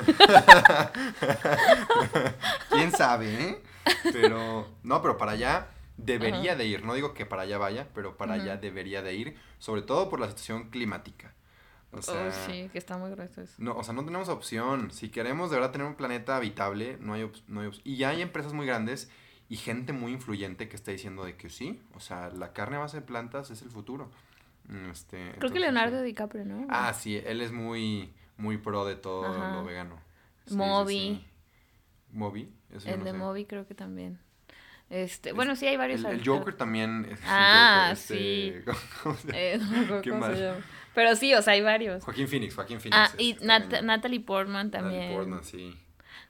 ¿Quién 2.70 2.92
sabe, 2.92 3.34
eh? 3.42 3.62
Pero... 4.12 4.66
No, 4.82 5.02
pero 5.02 5.16
para 5.16 5.32
allá 5.32 5.68
debería 5.96 6.52
Ajá. 6.52 6.56
de 6.56 6.66
ir. 6.66 6.84
No 6.84 6.94
digo 6.94 7.14
que 7.14 7.26
para 7.26 7.42
allá 7.42 7.58
vaya, 7.58 7.88
pero 7.94 8.16
para 8.16 8.34
allá 8.34 8.56
debería 8.56 9.02
de 9.02 9.14
ir. 9.14 9.36
Sobre 9.58 9.82
todo 9.82 10.08
por 10.08 10.20
la 10.20 10.28
situación 10.28 10.70
climática. 10.70 11.34
O 11.92 12.02
sea... 12.02 12.28
oh, 12.28 12.50
sí, 12.50 12.68
que 12.72 12.78
está 12.78 12.98
muy 12.98 13.10
grueso 13.10 13.42
eso. 13.42 13.54
No, 13.58 13.76
o 13.76 13.84
sea, 13.84 13.94
no 13.94 14.04
tenemos 14.04 14.28
opción. 14.28 14.90
Si 14.90 15.08
queremos 15.08 15.50
de 15.50 15.56
verdad 15.56 15.72
tener 15.72 15.86
un 15.86 15.94
planeta 15.94 16.36
habitable, 16.36 16.98
no 17.00 17.14
hay, 17.14 17.30
no 17.46 17.60
hay 17.60 17.70
Y 17.84 17.96
ya 17.96 18.10
hay 18.10 18.22
empresas 18.22 18.52
muy 18.52 18.66
grandes 18.66 19.10
y 19.48 19.56
gente 19.56 19.92
muy 19.92 20.12
influyente 20.12 20.68
que 20.68 20.76
está 20.76 20.90
diciendo 20.90 21.24
de 21.24 21.36
que 21.36 21.50
sí, 21.50 21.80
o 21.94 22.00
sea, 22.00 22.30
la 22.30 22.52
carne 22.52 22.76
a 22.76 22.80
base 22.80 22.98
de 22.98 23.06
plantas 23.06 23.50
es 23.50 23.62
el 23.62 23.70
futuro. 23.70 24.10
Este, 24.90 25.32
Creo 25.38 25.52
que 25.52 25.60
Leonardo 25.60 25.98
sí. 26.00 26.04
DiCaprio, 26.06 26.44
¿no? 26.44 26.66
Ah, 26.70 26.92
sí, 26.92 27.16
él 27.24 27.40
es 27.40 27.52
muy, 27.52 28.12
muy 28.36 28.58
pro 28.58 28.84
de 28.84 28.96
todo 28.96 29.26
Ajá. 29.26 29.54
lo 29.56 29.64
vegano. 29.64 29.96
Sí, 30.46 30.50
sí, 30.50 30.56
Moby. 30.56 30.94
sí. 30.94 31.26
Moby, 32.12 32.52
eso 32.70 32.88
el 32.88 32.98
no 33.00 33.04
de 33.04 33.10
sé. 33.12 33.16
Moby 33.16 33.44
creo 33.44 33.66
que 33.66 33.74
también. 33.74 34.18
Este, 34.88 35.30
Es- 35.30 35.34
bueno, 35.36 35.56
sí 35.56 35.66
hay 35.66 35.76
varios. 35.76 36.04
El, 36.04 36.20
el. 36.20 36.26
Joker 36.26 36.54
también. 36.54 37.06
es 37.10 37.20
Ah, 37.26 37.92
Joker, 37.96 38.16
este, 38.18 38.64
¿cómo 39.02 39.14
se 39.16 39.26
llama? 39.28 39.38
Eh, 39.38 39.58
no 39.88 40.02
Qué 40.02 40.10
cómo 40.10 40.26
se 40.26 40.40
llama. 40.40 40.60
Pero 40.94 41.14
sí, 41.16 41.34
o 41.34 41.42
sea, 41.42 41.52
hay 41.54 41.60
varios. 41.60 42.04
Joaquín 42.04 42.26
Phoenix, 42.28 42.54
Joaquín 42.54 42.80
Phoenix. 42.80 42.96
Ah, 42.96 43.10
y 43.18 43.34
Nat- 43.36 43.68
cañón. 43.68 43.86
Natalie 43.86 44.20
Portman 44.20 44.70
Natalie 44.70 44.90
también. 44.98 45.14
Portman, 45.16 45.44
sí. 45.44 45.76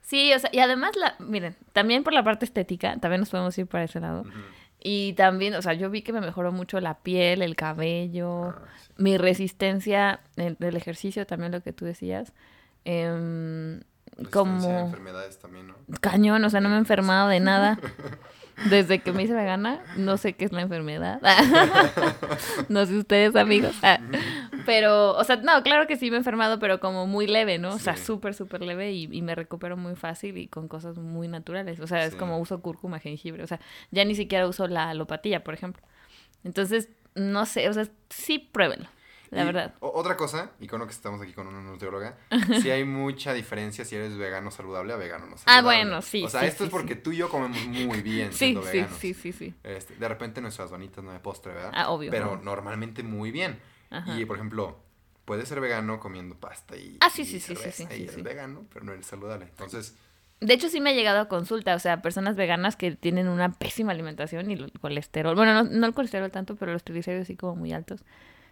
Sí, 0.00 0.32
o 0.32 0.38
sea, 0.38 0.50
y 0.52 0.58
además, 0.60 0.94
la, 0.96 1.16
miren, 1.18 1.56
también 1.72 2.02
por 2.04 2.12
la 2.12 2.22
parte 2.24 2.44
estética, 2.44 2.96
también 2.98 3.20
nos 3.20 3.30
podemos 3.30 3.56
ir 3.58 3.66
para 3.66 3.84
ese 3.84 4.00
lado. 4.00 4.24
Y 4.88 5.14
también, 5.14 5.54
o 5.54 5.62
sea, 5.62 5.72
yo 5.72 5.90
vi 5.90 6.02
que 6.02 6.12
me 6.12 6.20
mejoró 6.20 6.52
mucho 6.52 6.78
la 6.80 6.98
piel, 6.98 7.42
el 7.42 7.56
cabello, 7.56 8.50
Ah, 8.50 8.62
sí. 8.86 8.92
mi 8.98 9.18
resistencia 9.18 10.20
en- 10.36 10.56
del 10.60 10.76
ejercicio, 10.76 11.26
también 11.26 11.50
lo 11.50 11.60
que 11.60 11.72
tú 11.72 11.84
decías. 11.84 12.32
Em, 12.84 13.80
a 13.80 14.30
como 14.30 14.70
enfermedades 14.78 15.40
también, 15.40 15.66
¿no? 15.66 15.74
cañón, 16.00 16.44
o 16.44 16.50
sea, 16.50 16.60
no 16.60 16.68
me 16.68 16.76
he 16.76 16.78
enfermado 16.78 17.28
de 17.28 17.40
nada. 17.40 17.78
Desde 18.70 19.00
que 19.00 19.10
me 19.12 19.24
hice 19.24 19.34
vegana, 19.34 19.80
no 19.96 20.16
sé 20.18 20.34
qué 20.34 20.44
es 20.44 20.52
la 20.52 20.62
enfermedad. 20.62 21.20
no 22.68 22.86
sé 22.86 22.96
ustedes, 22.96 23.34
amigos. 23.34 23.74
Ah, 24.66 24.72
Pero, 24.78 25.12
o 25.16 25.24
sea, 25.24 25.36
no, 25.36 25.62
claro 25.62 25.86
que 25.86 25.96
sí 25.96 26.10
me 26.10 26.16
he 26.16 26.18
enfermado, 26.18 26.58
pero 26.58 26.80
como 26.80 27.06
muy 27.06 27.26
leve, 27.26 27.58
¿no? 27.58 27.74
O 27.74 27.78
sea, 27.78 27.96
Sí. 27.96 28.04
súper, 28.04 28.34
súper 28.34 28.62
leve 28.62 28.92
y, 28.92 29.08
y 29.10 29.22
me 29.22 29.34
recupero 29.34 29.76
muy 29.76 29.94
fácil 29.96 30.36
y 30.38 30.48
con 30.48 30.68
cosas 30.68 30.98
muy 30.98 31.28
naturales. 31.28 31.80
O 31.80 31.86
sea, 31.86 32.04
es 32.04 32.12
Sí. 32.12 32.18
como 32.18 32.38
uso 32.38 32.60
cúrcuma, 32.60 32.98
jengibre. 32.98 33.42
O 33.42 33.46
sea, 33.46 33.60
ya 33.90 34.04
ni 34.04 34.14
siquiera 34.14 34.46
uso 34.48 34.66
la 34.68 34.90
alopatía, 34.90 35.44
por 35.44 35.54
ejemplo. 35.54 35.82
Entonces, 36.44 36.88
no 37.14 37.46
sé, 37.46 37.68
o 37.68 37.72
sea, 37.72 37.86
sí 38.10 38.38
pruébenlo, 38.38 38.88
la 39.30 39.42
Y 39.42 39.46
verdad. 39.46 39.74
otra 39.80 40.16
cosa, 40.16 40.50
y 40.60 40.66
con 40.68 40.78
lo 40.80 40.86
que 40.86 40.92
estamos 40.92 41.20
aquí 41.20 41.32
con 41.32 41.46
una 41.48 41.60
nutrióloga, 41.60 42.16
sí 42.62 42.70
hay 42.70 42.84
mucha 42.84 43.32
diferencia 43.32 43.84
si 43.84 43.96
eres 43.96 44.16
vegano 44.16 44.50
saludable 44.50 44.92
a 44.92 44.96
vegano 44.96 45.26
no 45.26 45.36
saludable. 45.38 45.58
Ah, 45.58 45.62
bueno, 45.62 46.02
sí, 46.02 46.22
O 46.24 46.28
sea, 46.28 46.42
sí, 46.42 46.46
esto 46.46 46.64
es 46.64 46.70
sí, 46.70 46.76
porque 46.76 46.94
sí. 46.94 47.00
tú 47.00 47.12
y 47.12 47.16
yo 47.16 47.28
comemos 47.28 47.58
muy 47.66 48.00
bien 48.02 48.28
Sí, 48.32 48.38
siendo 48.38 48.62
sí, 48.62 48.68
veganos. 48.72 48.98
sí, 48.98 49.14
sí, 49.14 49.32
sí. 49.32 49.54
Este, 49.64 49.96
de 49.96 50.08
repente 50.08 50.40
nuestras 50.40 50.70
donitas 50.70 51.02
no 51.02 51.12
de 51.12 51.18
postre, 51.20 51.54
¿verdad? 51.54 51.72
Ah, 51.74 51.90
obvio. 51.90 52.10
Pero 52.10 52.38
normalmente 52.42 53.02
muy 53.02 53.30
bien. 53.32 53.58
Ajá. 53.90 54.18
Y, 54.18 54.24
por 54.24 54.36
ejemplo, 54.36 54.78
puedes 55.24 55.48
ser 55.48 55.60
vegano 55.60 55.98
comiendo 56.00 56.34
pasta 56.36 56.76
y, 56.76 56.96
Ah, 57.00 57.10
sí, 57.10 57.22
y 57.22 57.26
sí, 57.26 57.40
sí, 57.40 57.54
sí, 57.56 57.70
sí, 57.72 57.82
y 57.84 57.86
sí, 57.94 58.02
eres 58.04 58.14
sí. 58.14 58.22
vegano, 58.22 58.64
pero 58.72 58.84
no 58.84 58.92
eres 58.92 59.06
saludable. 59.06 59.46
Entonces, 59.46 59.96
De 60.40 60.52
hecho, 60.52 60.68
sí 60.68 60.80
me 60.80 60.90
ha 60.90 60.92
llegado 60.92 61.18
a 61.20 61.28
consulta, 61.28 61.74
o 61.74 61.78
sea, 61.78 62.02
personas 62.02 62.36
veganas 62.36 62.76
que 62.76 62.92
tienen 62.94 63.26
una 63.28 63.52
pésima 63.52 63.92
alimentación 63.92 64.50
y 64.50 64.54
el 64.54 64.70
colesterol, 64.80 65.34
bueno, 65.34 65.54
no, 65.54 65.64
no 65.70 65.86
el 65.86 65.94
colesterol 65.94 66.30
tanto, 66.30 66.56
pero 66.56 66.72
los 66.72 66.84
triglicéridos 66.84 67.26
sí 67.28 67.36
como 67.36 67.56
muy 67.56 67.72
altos. 67.72 68.04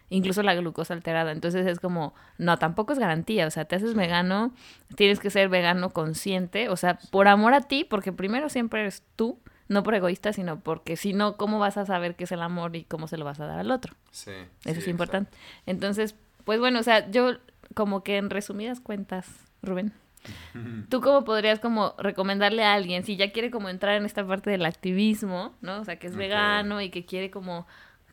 incluso 0.09 0.43
la 0.43 0.53
glucosa 0.55 0.93
alterada. 0.93 1.31
Entonces 1.31 1.65
es 1.67 1.79
como, 1.79 2.13
no, 2.37 2.57
tampoco 2.59 2.93
es 2.93 2.99
garantía, 2.99 3.47
o 3.47 3.51
sea, 3.51 3.65
te 3.65 3.75
haces 3.75 3.93
vegano, 3.95 4.53
tienes 4.95 5.19
que 5.19 5.29
ser 5.31 5.49
vegano 5.49 5.89
consciente, 5.91 6.69
o 6.69 6.75
sea, 6.77 6.99
por 7.11 7.27
amor 7.27 7.53
a 7.53 7.61
ti, 7.61 7.83
porque 7.83 8.11
primero 8.13 8.49
siempre 8.49 8.81
eres 8.81 9.03
tú, 9.15 9.39
no 9.67 9.83
por 9.83 9.95
egoísta, 9.95 10.33
sino 10.33 10.59
porque 10.59 10.95
si 10.95 11.13
no, 11.13 11.37
¿cómo 11.37 11.59
vas 11.59 11.77
a 11.77 11.85
saber 11.85 12.15
qué 12.15 12.25
es 12.25 12.31
el 12.31 12.41
amor 12.41 12.75
y 12.75 12.83
cómo 12.83 13.07
se 13.07 13.17
lo 13.17 13.25
vas 13.25 13.39
a 13.39 13.45
dar 13.45 13.59
al 13.59 13.71
otro? 13.71 13.95
Sí. 14.11 14.31
Eso 14.63 14.75
sí, 14.75 14.79
es 14.79 14.87
importante. 14.87 15.31
Entonces, 15.65 16.15
pues 16.43 16.59
bueno, 16.59 16.79
o 16.79 16.83
sea, 16.83 17.09
yo 17.09 17.33
como 17.73 18.03
que 18.03 18.17
en 18.17 18.29
resumidas 18.29 18.79
cuentas, 18.79 19.27
Rubén. 19.61 19.93
¿tú 20.89 21.01
cómo 21.01 21.23
podrías 21.23 21.59
como 21.59 21.93
recomendarle 21.97 22.63
a 22.63 22.73
alguien 22.73 23.03
si 23.03 23.15
ya 23.15 23.31
quiere 23.31 23.51
como 23.51 23.69
entrar 23.69 23.95
en 23.95 24.05
esta 24.05 24.25
parte 24.25 24.49
del 24.49 24.65
activismo, 24.65 25.55
¿no? 25.61 25.79
O 25.79 25.85
sea, 25.85 25.97
que 25.99 26.07
es 26.07 26.15
vegano 26.15 26.81
y 26.81 26.89
que 26.89 27.05
quiere 27.05 27.31
como 27.31 27.67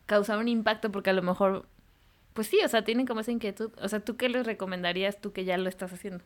causar 0.06 0.38
un 0.38 0.48
impacto 0.48 0.90
porque 0.92 1.10
a 1.10 1.14
lo 1.14 1.22
mejor, 1.22 1.66
pues 2.32 2.46
sí, 2.46 2.58
o 2.64 2.68
sea, 2.68 2.84
tienen 2.84 3.06
como 3.06 3.20
esa 3.20 3.32
inquietud. 3.32 3.72
O 3.80 3.88
sea, 3.88 4.00
¿tú 4.00 4.16
qué 4.16 4.28
les 4.28 4.46
recomendarías 4.46 5.20
tú 5.20 5.32
que 5.32 5.44
ya 5.44 5.56
lo 5.56 5.68
estás 5.68 5.92
haciendo? 5.92 6.24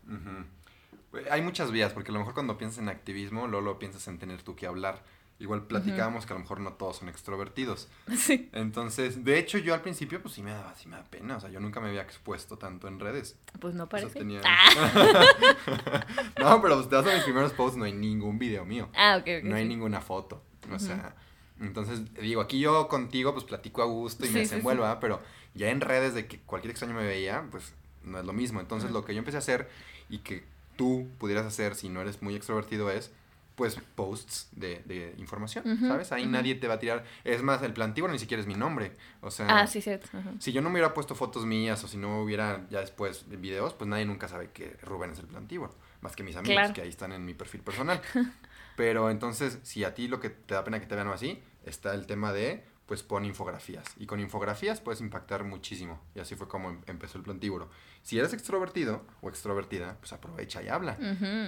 Pues, 1.10 1.30
Hay 1.30 1.42
muchas 1.42 1.70
vías, 1.70 1.92
porque 1.92 2.10
a 2.10 2.14
lo 2.14 2.20
mejor 2.20 2.34
cuando 2.34 2.58
piensas 2.58 2.80
en 2.80 2.88
activismo, 2.88 3.46
luego 3.46 3.64
lo 3.64 3.78
piensas 3.78 4.06
en 4.08 4.18
tener 4.18 4.42
tú 4.42 4.56
que 4.56 4.66
hablar. 4.66 5.02
Igual 5.38 5.66
platicábamos 5.66 6.24
que 6.24 6.32
a 6.32 6.36
lo 6.36 6.40
mejor 6.40 6.60
no 6.60 6.72
todos 6.72 6.96
son 6.96 7.08
extrovertidos. 7.10 7.88
Sí. 8.16 8.48
Entonces, 8.52 9.22
de 9.24 9.38
hecho, 9.38 9.58
yo 9.58 9.74
al 9.74 9.82
principio, 9.82 10.22
pues 10.22 10.32
sí 10.34 10.42
me 10.42 10.50
daba, 10.50 10.74
sí 10.74 10.88
me 10.88 10.96
da 10.96 11.04
pena. 11.04 11.36
O 11.36 11.40
sea, 11.40 11.50
yo 11.50 11.60
nunca 11.60 11.78
me 11.80 11.88
había 11.88 12.00
expuesto 12.02 12.56
tanto 12.56 12.88
en 12.88 12.98
redes. 13.00 13.36
Pues 13.60 13.74
no 13.74 13.84
O 13.84 13.86
sea, 13.86 14.00
parece. 14.00 14.18
tenía- 14.18 14.40
Ah, 14.44 15.26
no, 16.40 16.62
pero 16.62 16.76
pues, 16.76 16.88
te 16.88 16.96
vas 16.96 17.06
a 17.06 17.14
mis 17.14 17.24
primeros 17.24 17.52
posts, 17.52 17.76
no 17.76 17.84
hay 17.84 17.92
ningún 17.92 18.38
video 18.38 18.64
mío. 18.64 18.88
ah, 18.94 19.16
ok, 19.20 19.28
ok. 19.40 19.44
No 19.44 19.56
hay 19.56 19.64
sí. 19.64 19.68
ninguna 19.68 20.00
foto. 20.00 20.42
O 20.72 20.78
sea, 20.78 21.14
entonces 21.60 22.12
digo, 22.14 22.40
aquí 22.40 22.58
yo 22.58 22.88
contigo 22.88 23.32
pues 23.32 23.44
platico 23.44 23.82
a 23.82 23.86
gusto 23.86 24.24
y 24.24 24.28
Sí, 24.28 24.34
me 24.34 24.46
sí. 24.46 24.60
¿verdad? 24.64 24.98
pero 25.00 25.20
ya 25.54 25.70
en 25.70 25.80
redes 25.80 26.12
de 26.14 26.26
que 26.26 26.38
cualquier 26.40 26.70
extraño 26.72 26.94
me 26.94 27.04
veía, 27.06 27.44
pues 27.50 27.72
no 28.02 28.18
es 28.18 28.24
lo 28.24 28.32
mismo. 28.32 28.60
Entonces 28.60 28.90
lo 28.90 29.04
que 29.04 29.14
yo 29.14 29.20
empecé 29.20 29.36
a 29.36 29.40
hacer 29.40 29.70
y 30.10 30.18
que 30.18 30.44
tú 30.76 31.08
pudieras 31.18 31.46
hacer 31.46 31.74
si 31.76 31.88
no 31.88 32.00
eres 32.00 32.20
muy 32.20 32.34
extrovertido 32.34 32.90
es 32.90 33.12
pues 33.56 33.76
posts 33.94 34.48
de, 34.52 34.82
de 34.84 35.14
información, 35.18 35.64
¿sabes? 35.80 36.12
Ahí 36.12 36.26
nadie 36.26 36.54
te 36.54 36.68
va 36.68 36.74
a 36.74 36.78
tirar. 36.78 37.04
Es 37.24 37.42
más, 37.42 37.62
el 37.62 37.72
plantíbulo 37.72 38.12
ni 38.12 38.18
siquiera 38.18 38.40
es 38.40 38.46
mi 38.46 38.54
nombre. 38.54 38.92
O 39.22 39.30
sea, 39.30 39.46
Ah, 39.48 39.66
sí, 39.66 39.80
cierto. 39.80 40.08
si 40.38 40.52
yo 40.52 40.60
no 40.62 40.68
me 40.68 40.74
hubiera 40.74 40.92
puesto 40.94 41.14
fotos 41.14 41.44
mías 41.46 41.82
o 41.82 41.88
si 41.88 41.96
no 41.96 42.20
hubiera 42.22 42.66
ya 42.70 42.80
después 42.80 43.24
videos, 43.28 43.72
pues 43.74 43.88
nadie 43.88 44.04
nunca 44.04 44.28
sabe 44.28 44.50
que 44.52 44.76
Rubén 44.82 45.10
es 45.12 45.18
el 45.18 45.26
plantívoro. 45.26 45.74
Más 46.02 46.14
que 46.14 46.22
mis 46.22 46.36
amigos, 46.36 46.54
Claro. 46.56 46.74
que 46.74 46.82
ahí 46.82 46.88
están 46.90 47.12
en 47.12 47.24
mi 47.24 47.32
perfil 47.34 47.62
personal. 47.62 48.00
Pero 48.76 49.10
entonces, 49.10 49.58
si 49.62 49.84
a 49.84 49.94
ti 49.94 50.06
lo 50.06 50.20
que 50.20 50.28
te 50.30 50.54
da 50.54 50.62
pena 50.62 50.78
que 50.78 50.86
te 50.86 50.94
vean 50.94 51.08
así, 51.08 51.42
está 51.64 51.94
el 51.94 52.06
tema 52.06 52.32
de, 52.34 52.62
pues 52.86 53.02
pon 53.02 53.24
infografías. 53.24 53.84
Y 53.98 54.06
con 54.06 54.20
infografías 54.20 54.80
puedes 54.80 55.00
impactar 55.00 55.42
muchísimo. 55.44 56.00
Y 56.14 56.20
así 56.20 56.34
fue 56.36 56.46
como 56.48 56.70
em- 56.70 56.80
empezó 56.86 57.18
el 57.18 57.24
plantívoro. 57.24 57.68
Si 58.02 58.18
eres 58.18 58.32
extrovertido 58.32 59.02
o 59.22 59.28
extrovertida, 59.28 59.96
pues 59.98 60.12
aprovecha 60.12 60.62
y 60.62 60.68
habla. 60.68 60.96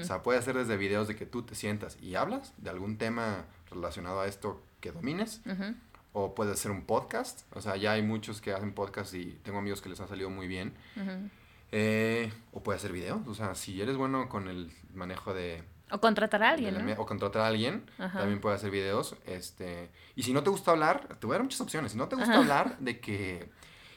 O 0.00 0.04
sea, 0.04 0.22
puede 0.22 0.38
hacer 0.40 0.56
desde 0.56 0.76
videos 0.76 1.06
de 1.08 1.14
que 1.16 1.26
tú 1.26 1.42
te 1.42 1.54
sientas 1.54 1.96
y 2.02 2.16
hablas 2.16 2.52
de 2.58 2.70
algún 2.70 2.98
tema 2.98 3.44
relacionado 3.70 4.20
a 4.20 4.26
esto 4.26 4.62
que 4.80 4.90
domines. 4.92 5.40
O 6.12 6.34
puede 6.34 6.56
ser 6.56 6.72
un 6.72 6.84
podcast. 6.84 7.42
O 7.54 7.60
sea, 7.60 7.76
ya 7.76 7.92
hay 7.92 8.02
muchos 8.02 8.40
que 8.40 8.52
hacen 8.52 8.72
podcast 8.72 9.14
y 9.14 9.38
tengo 9.44 9.58
amigos 9.58 9.80
que 9.80 9.88
les 9.90 10.00
ha 10.00 10.08
salido 10.08 10.30
muy 10.30 10.48
bien. 10.48 10.74
Eh, 11.70 12.32
o 12.52 12.62
puede 12.62 12.78
hacer 12.78 12.92
videos. 12.92 13.20
O 13.28 13.34
sea, 13.34 13.54
si 13.54 13.80
eres 13.80 13.96
bueno 13.96 14.28
con 14.28 14.48
el 14.48 14.72
manejo 14.94 15.34
de... 15.34 15.62
O 15.90 16.00
contratar 16.00 16.42
a 16.42 16.50
alguien, 16.50 16.94
O 16.98 17.06
contratar 17.06 17.42
a 17.42 17.46
alguien, 17.48 17.84
Ajá. 17.98 18.18
también 18.20 18.40
puede 18.40 18.56
hacer 18.56 18.70
videos. 18.70 19.16
Este, 19.26 19.90
y 20.16 20.22
si 20.22 20.32
no 20.32 20.42
te 20.42 20.50
gusta 20.50 20.70
hablar, 20.72 21.16
te 21.18 21.26
voy 21.26 21.34
a 21.34 21.38
dar 21.38 21.42
muchas 21.44 21.60
opciones. 21.60 21.92
Si 21.92 21.98
no 21.98 22.08
te 22.08 22.16
gusta 22.16 22.30
Ajá. 22.32 22.40
hablar 22.40 22.78
de 22.78 23.00
que 23.00 23.50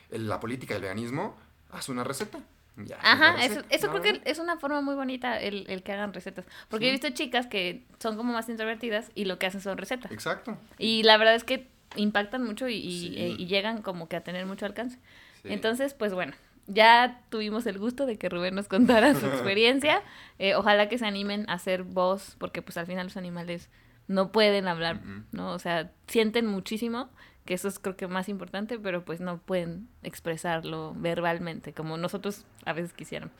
la 0.10 0.40
política 0.40 0.74
del 0.76 0.84
veganismo, 0.84 1.36
haz 1.72 1.90
una 1.90 2.04
receta. 2.04 2.40
Ya, 2.78 2.98
Ajá, 3.02 3.44
eso, 3.44 3.62
eso 3.70 3.88
¿no? 3.88 4.00
creo 4.00 4.14
que 4.14 4.22
es 4.30 4.40
una 4.40 4.58
forma 4.58 4.80
muy 4.82 4.96
bonita 4.96 5.40
el, 5.40 5.66
el 5.70 5.84
que 5.84 5.92
hagan 5.92 6.14
recetas. 6.14 6.46
Porque 6.70 6.86
Sí. 6.86 6.90
he 6.90 6.92
visto 6.94 7.10
chicas 7.10 7.48
que 7.48 7.84
son 8.00 8.16
como 8.16 8.32
más 8.34 8.48
introvertidas 8.48 9.12
y 9.14 9.26
lo 9.26 9.38
que 9.38 9.46
hacen 9.46 9.60
son 9.62 9.78
recetas. 9.78 10.10
Exacto. 10.12 10.58
Y 10.78 11.04
la 11.04 11.18
verdad 11.18 11.36
es 11.36 11.44
que 11.44 11.68
impactan 11.98 12.44
mucho 12.44 12.70
y, 12.70 12.82
Sí. 12.82 13.14
eh, 13.18 13.36
y 13.38 13.48
llegan 13.48 13.82
como 13.82 14.08
que 14.08 14.16
a 14.16 14.22
tener 14.24 14.46
mucho 14.46 14.66
alcance. 14.66 14.98
Sí. 15.44 15.50
Entonces, 15.52 15.94
pues 15.94 16.14
bueno, 16.14 16.34
ya 16.74 17.22
tuvimos 17.30 17.66
el 17.66 17.78
gusto 17.80 18.06
de 18.06 18.18
que 18.18 18.30
Rubén 18.30 18.56
nos 18.56 18.68
contara 18.68 19.14
su 19.16 19.26
experiencia. 19.28 20.02
Eh, 20.40 20.56
ojalá 20.56 20.90
que 20.90 20.98
se 20.98 21.06
animen 21.06 21.46
a 21.50 21.58
ser 21.60 21.84
voz, 21.84 22.36
porque 22.40 22.62
pues 22.62 22.78
al 22.78 22.86
final 22.86 23.08
los 23.08 23.18
animales 23.18 23.70
no 24.08 24.32
pueden 24.32 24.68
hablar. 24.68 25.00
¿no? 25.32 25.52
O 25.52 25.60
sea, 25.60 25.92
sienten 26.08 26.46
muchísimo, 26.48 27.10
que 27.46 27.54
eso 27.54 27.68
es 27.68 27.80
creo 27.80 27.96
que 27.96 28.08
más 28.08 28.30
importante, 28.30 28.78
pero 28.80 29.04
pues 29.06 29.20
no 29.22 29.38
pueden 29.40 29.88
expresarlo 30.04 30.94
verbalmente, 30.98 31.74
como 31.74 31.98
nosotros 31.98 32.46
a 32.66 32.74
veces 32.74 32.94
quisiéramos. 32.94 33.34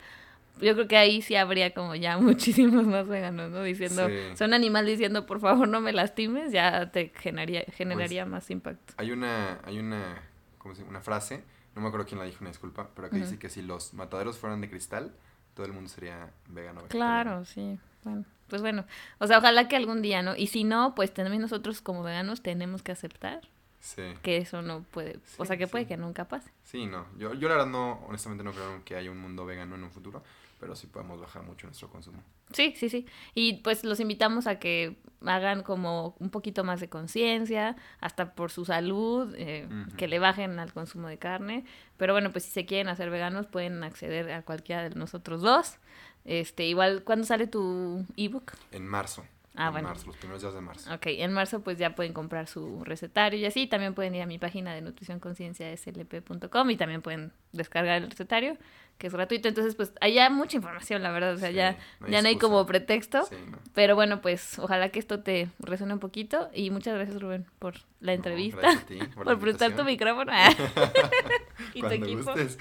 Yo 0.60 0.74
creo 0.76 0.88
que 0.88 0.98
ahí 0.98 1.22
sí 1.22 1.36
habría 1.36 1.74
como 1.74 1.96
ya 1.96 2.18
muchísimos 2.20 2.86
más 2.86 3.08
veganos, 3.08 3.52
¿no? 3.52 3.64
Diciendo, 3.64 4.08
Sí. 4.08 4.36
son 4.38 4.54
animal 4.54 4.86
diciendo, 4.86 5.26
por 5.26 5.40
favor 5.40 5.68
no 5.68 5.82
me 5.82 5.94
lastimes, 5.94 6.52
ya 6.52 6.92
te 6.92 7.12
generaría, 7.16 7.64
Pues 7.66 7.78
generaría 7.78 8.26
más 8.26 8.50
impacto. 8.52 8.94
Hay 8.98 9.12
una, 9.12 9.60
hay 9.64 9.80
una, 9.80 10.22
¿cómo 10.58 10.76
se 10.76 10.82
llama? 10.82 10.92
Una 10.92 11.02
frase, 11.02 11.44
no 11.76 11.82
me 11.82 11.88
acuerdo 11.88 12.06
quién 12.06 12.20
la 12.20 12.26
dijo, 12.26 12.40
una 12.42 12.50
disculpa, 12.50 12.90
pero 12.96 13.10
que 13.10 13.18
dice 13.18 13.40
que 13.40 13.50
si 13.50 13.62
los 13.62 13.94
mataderos 13.94 14.38
fueran 14.38 14.62
de 14.62 14.70
cristal, 14.70 15.14
todo 15.54 15.66
el 15.66 15.74
mundo 15.74 15.90
sería 15.90 16.32
vegano. 16.48 16.82
Claro, 16.90 17.46
sí. 17.46 17.80
Bueno, 18.04 18.26
pues 18.48 18.62
bueno, 18.62 18.86
o 19.20 19.28
sea, 19.28 19.38
ojalá 19.38 19.68
que 19.68 19.76
algún 19.76 20.02
día, 20.02 20.22
¿no? 20.22 20.36
Y 20.36 20.48
si 20.48 20.64
no, 20.64 20.96
pues 20.96 21.14
también 21.14 21.42
nosotros 21.42 21.82
como 21.82 22.04
veganos 22.04 22.42
tenemos 22.42 22.82
que 22.84 22.92
aceptar 22.92 23.42
Sí. 23.80 24.04
que 24.22 24.38
eso 24.38 24.62
no 24.62 24.84
puede, 24.84 25.20
o 25.38 25.46
sea, 25.46 25.58
que 25.58 25.68
puede 25.68 25.88
que 25.88 25.98
nunca 25.98 26.28
pase. 26.28 26.52
Sí, 26.64 26.86
no. 26.86 27.06
Yo, 27.18 27.34
yo 27.34 27.48
la 27.48 27.56
verdad 27.56 27.70
no, 27.72 27.94
honestamente 28.08 28.44
no 28.44 28.52
creo 28.52 28.84
que 28.86 28.96
haya 28.96 29.10
un 29.10 29.18
mundo 29.18 29.46
vegano 29.46 29.76
en 29.76 29.84
un 29.84 29.92
futuro, 29.92 30.24
pero 30.62 30.76
sí 30.76 30.86
podemos 30.86 31.20
bajar 31.20 31.42
mucho 31.42 31.66
nuestro 31.66 31.90
consumo. 31.90 32.24
Sí, 32.54 32.76
sí, 32.78 32.88
sí. 32.88 33.08
Y 33.34 33.56
pues 33.64 33.84
los 33.84 34.00
invitamos 34.00 34.46
a 34.46 34.60
que 34.60 34.96
hagan 35.26 35.64
como 35.64 36.16
un 36.20 36.30
poquito 36.30 36.64
más 36.64 36.80
de 36.80 36.88
conciencia, 36.88 37.76
hasta 38.00 38.36
por 38.36 38.52
su 38.52 38.64
salud, 38.64 39.34
eh, 39.38 39.68
que 39.98 40.08
le 40.08 40.20
bajen 40.20 40.60
al 40.60 40.72
consumo 40.72 41.08
de 41.08 41.18
carne. 41.18 41.66
Pero 41.98 42.14
bueno, 42.14 42.32
pues 42.32 42.46
si 42.46 42.52
se 42.52 42.68
quieren 42.68 42.90
hacer 42.90 43.10
veganos, 43.10 43.48
pueden 43.48 43.84
acceder 43.84 44.32
a 44.32 44.44
cualquiera 44.44 44.88
de 44.88 44.92
nosotros 44.96 45.42
dos. 45.42 45.78
Este, 46.26 46.68
igual, 46.68 47.04
¿cuándo 47.04 47.26
sale 47.26 47.48
tu 47.48 48.06
ebook? 48.16 48.54
En 48.72 48.86
marzo. 48.86 49.26
Ah, 49.56 49.68
en 49.68 49.72
bueno. 49.74 49.88
marzo, 49.90 50.06
los 50.08 50.18
primeros 50.18 50.42
días 50.44 50.54
de 50.54 50.62
marzo. 50.62 50.94
Ok, 50.94 51.08
en 51.08 51.34
marzo 51.34 51.62
pues 51.62 51.78
ya 51.78 51.94
pueden 51.96 52.14
comprar 52.14 52.48
su 52.48 52.84
recetario 52.84 53.40
y 53.40 53.46
así. 53.46 53.66
También 53.66 53.96
pueden 53.96 54.14
ir 54.14 54.22
a 54.22 54.28
mi 54.28 54.38
página 54.38 54.76
de 54.76 54.82
nutricionconcienciaslp.com 54.82 56.70
y 56.70 56.78
también 56.78 57.02
pueden 57.02 57.34
descargar 57.52 58.04
el 58.04 58.12
recetario, 58.12 58.58
que 59.02 59.08
es 59.08 59.14
gratuito. 59.14 59.48
Entonces, 59.48 59.74
pues 59.74 59.92
allá 60.00 60.30
mucha 60.30 60.56
información, 60.58 61.02
la 61.02 61.10
verdad. 61.12 61.34
O 61.34 61.38
sea, 61.38 61.50
Sí, 61.50 61.56
ya, 61.56 61.76
no 62.00 62.08
ya 62.08 62.22
no 62.22 62.28
hay 62.28 62.38
como 62.38 62.64
pretexto. 62.68 63.26
Sí, 63.26 63.36
no. 63.50 63.58
Pero 63.74 63.96
bueno, 63.96 64.22
pues 64.22 64.60
ojalá 64.60 64.90
que 64.90 65.00
esto 65.00 65.22
te 65.22 65.50
resuene 65.58 65.94
un 65.96 66.00
poquito. 66.00 66.50
Y 66.54 66.70
muchas 66.70 66.94
gracias, 66.94 67.20
Rubén, 67.20 67.48
por 67.58 67.74
la 68.00 68.14
entrevista. 68.14 68.68
ti 68.88 69.00
por 69.16 69.26
por 69.26 69.40
prestar 69.40 69.76
tu 69.76 69.84
micrófono 69.84 70.32
y 71.74 71.82
tu 71.82 71.88
equipo. 71.90 72.32
gustes. 72.32 72.58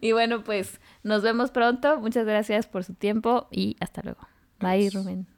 Y 0.00 0.10
bueno, 0.10 0.42
pues 0.42 0.80
nos 1.04 1.22
vemos 1.22 1.52
pronto. 1.52 2.00
Muchas 2.00 2.26
gracias 2.26 2.66
por 2.66 2.82
su 2.82 2.94
tiempo 2.94 3.46
y 3.52 3.76
hasta 3.78 4.02
luego. 4.02 4.26
Bye. 4.58 4.90
Rubén. 4.90 5.31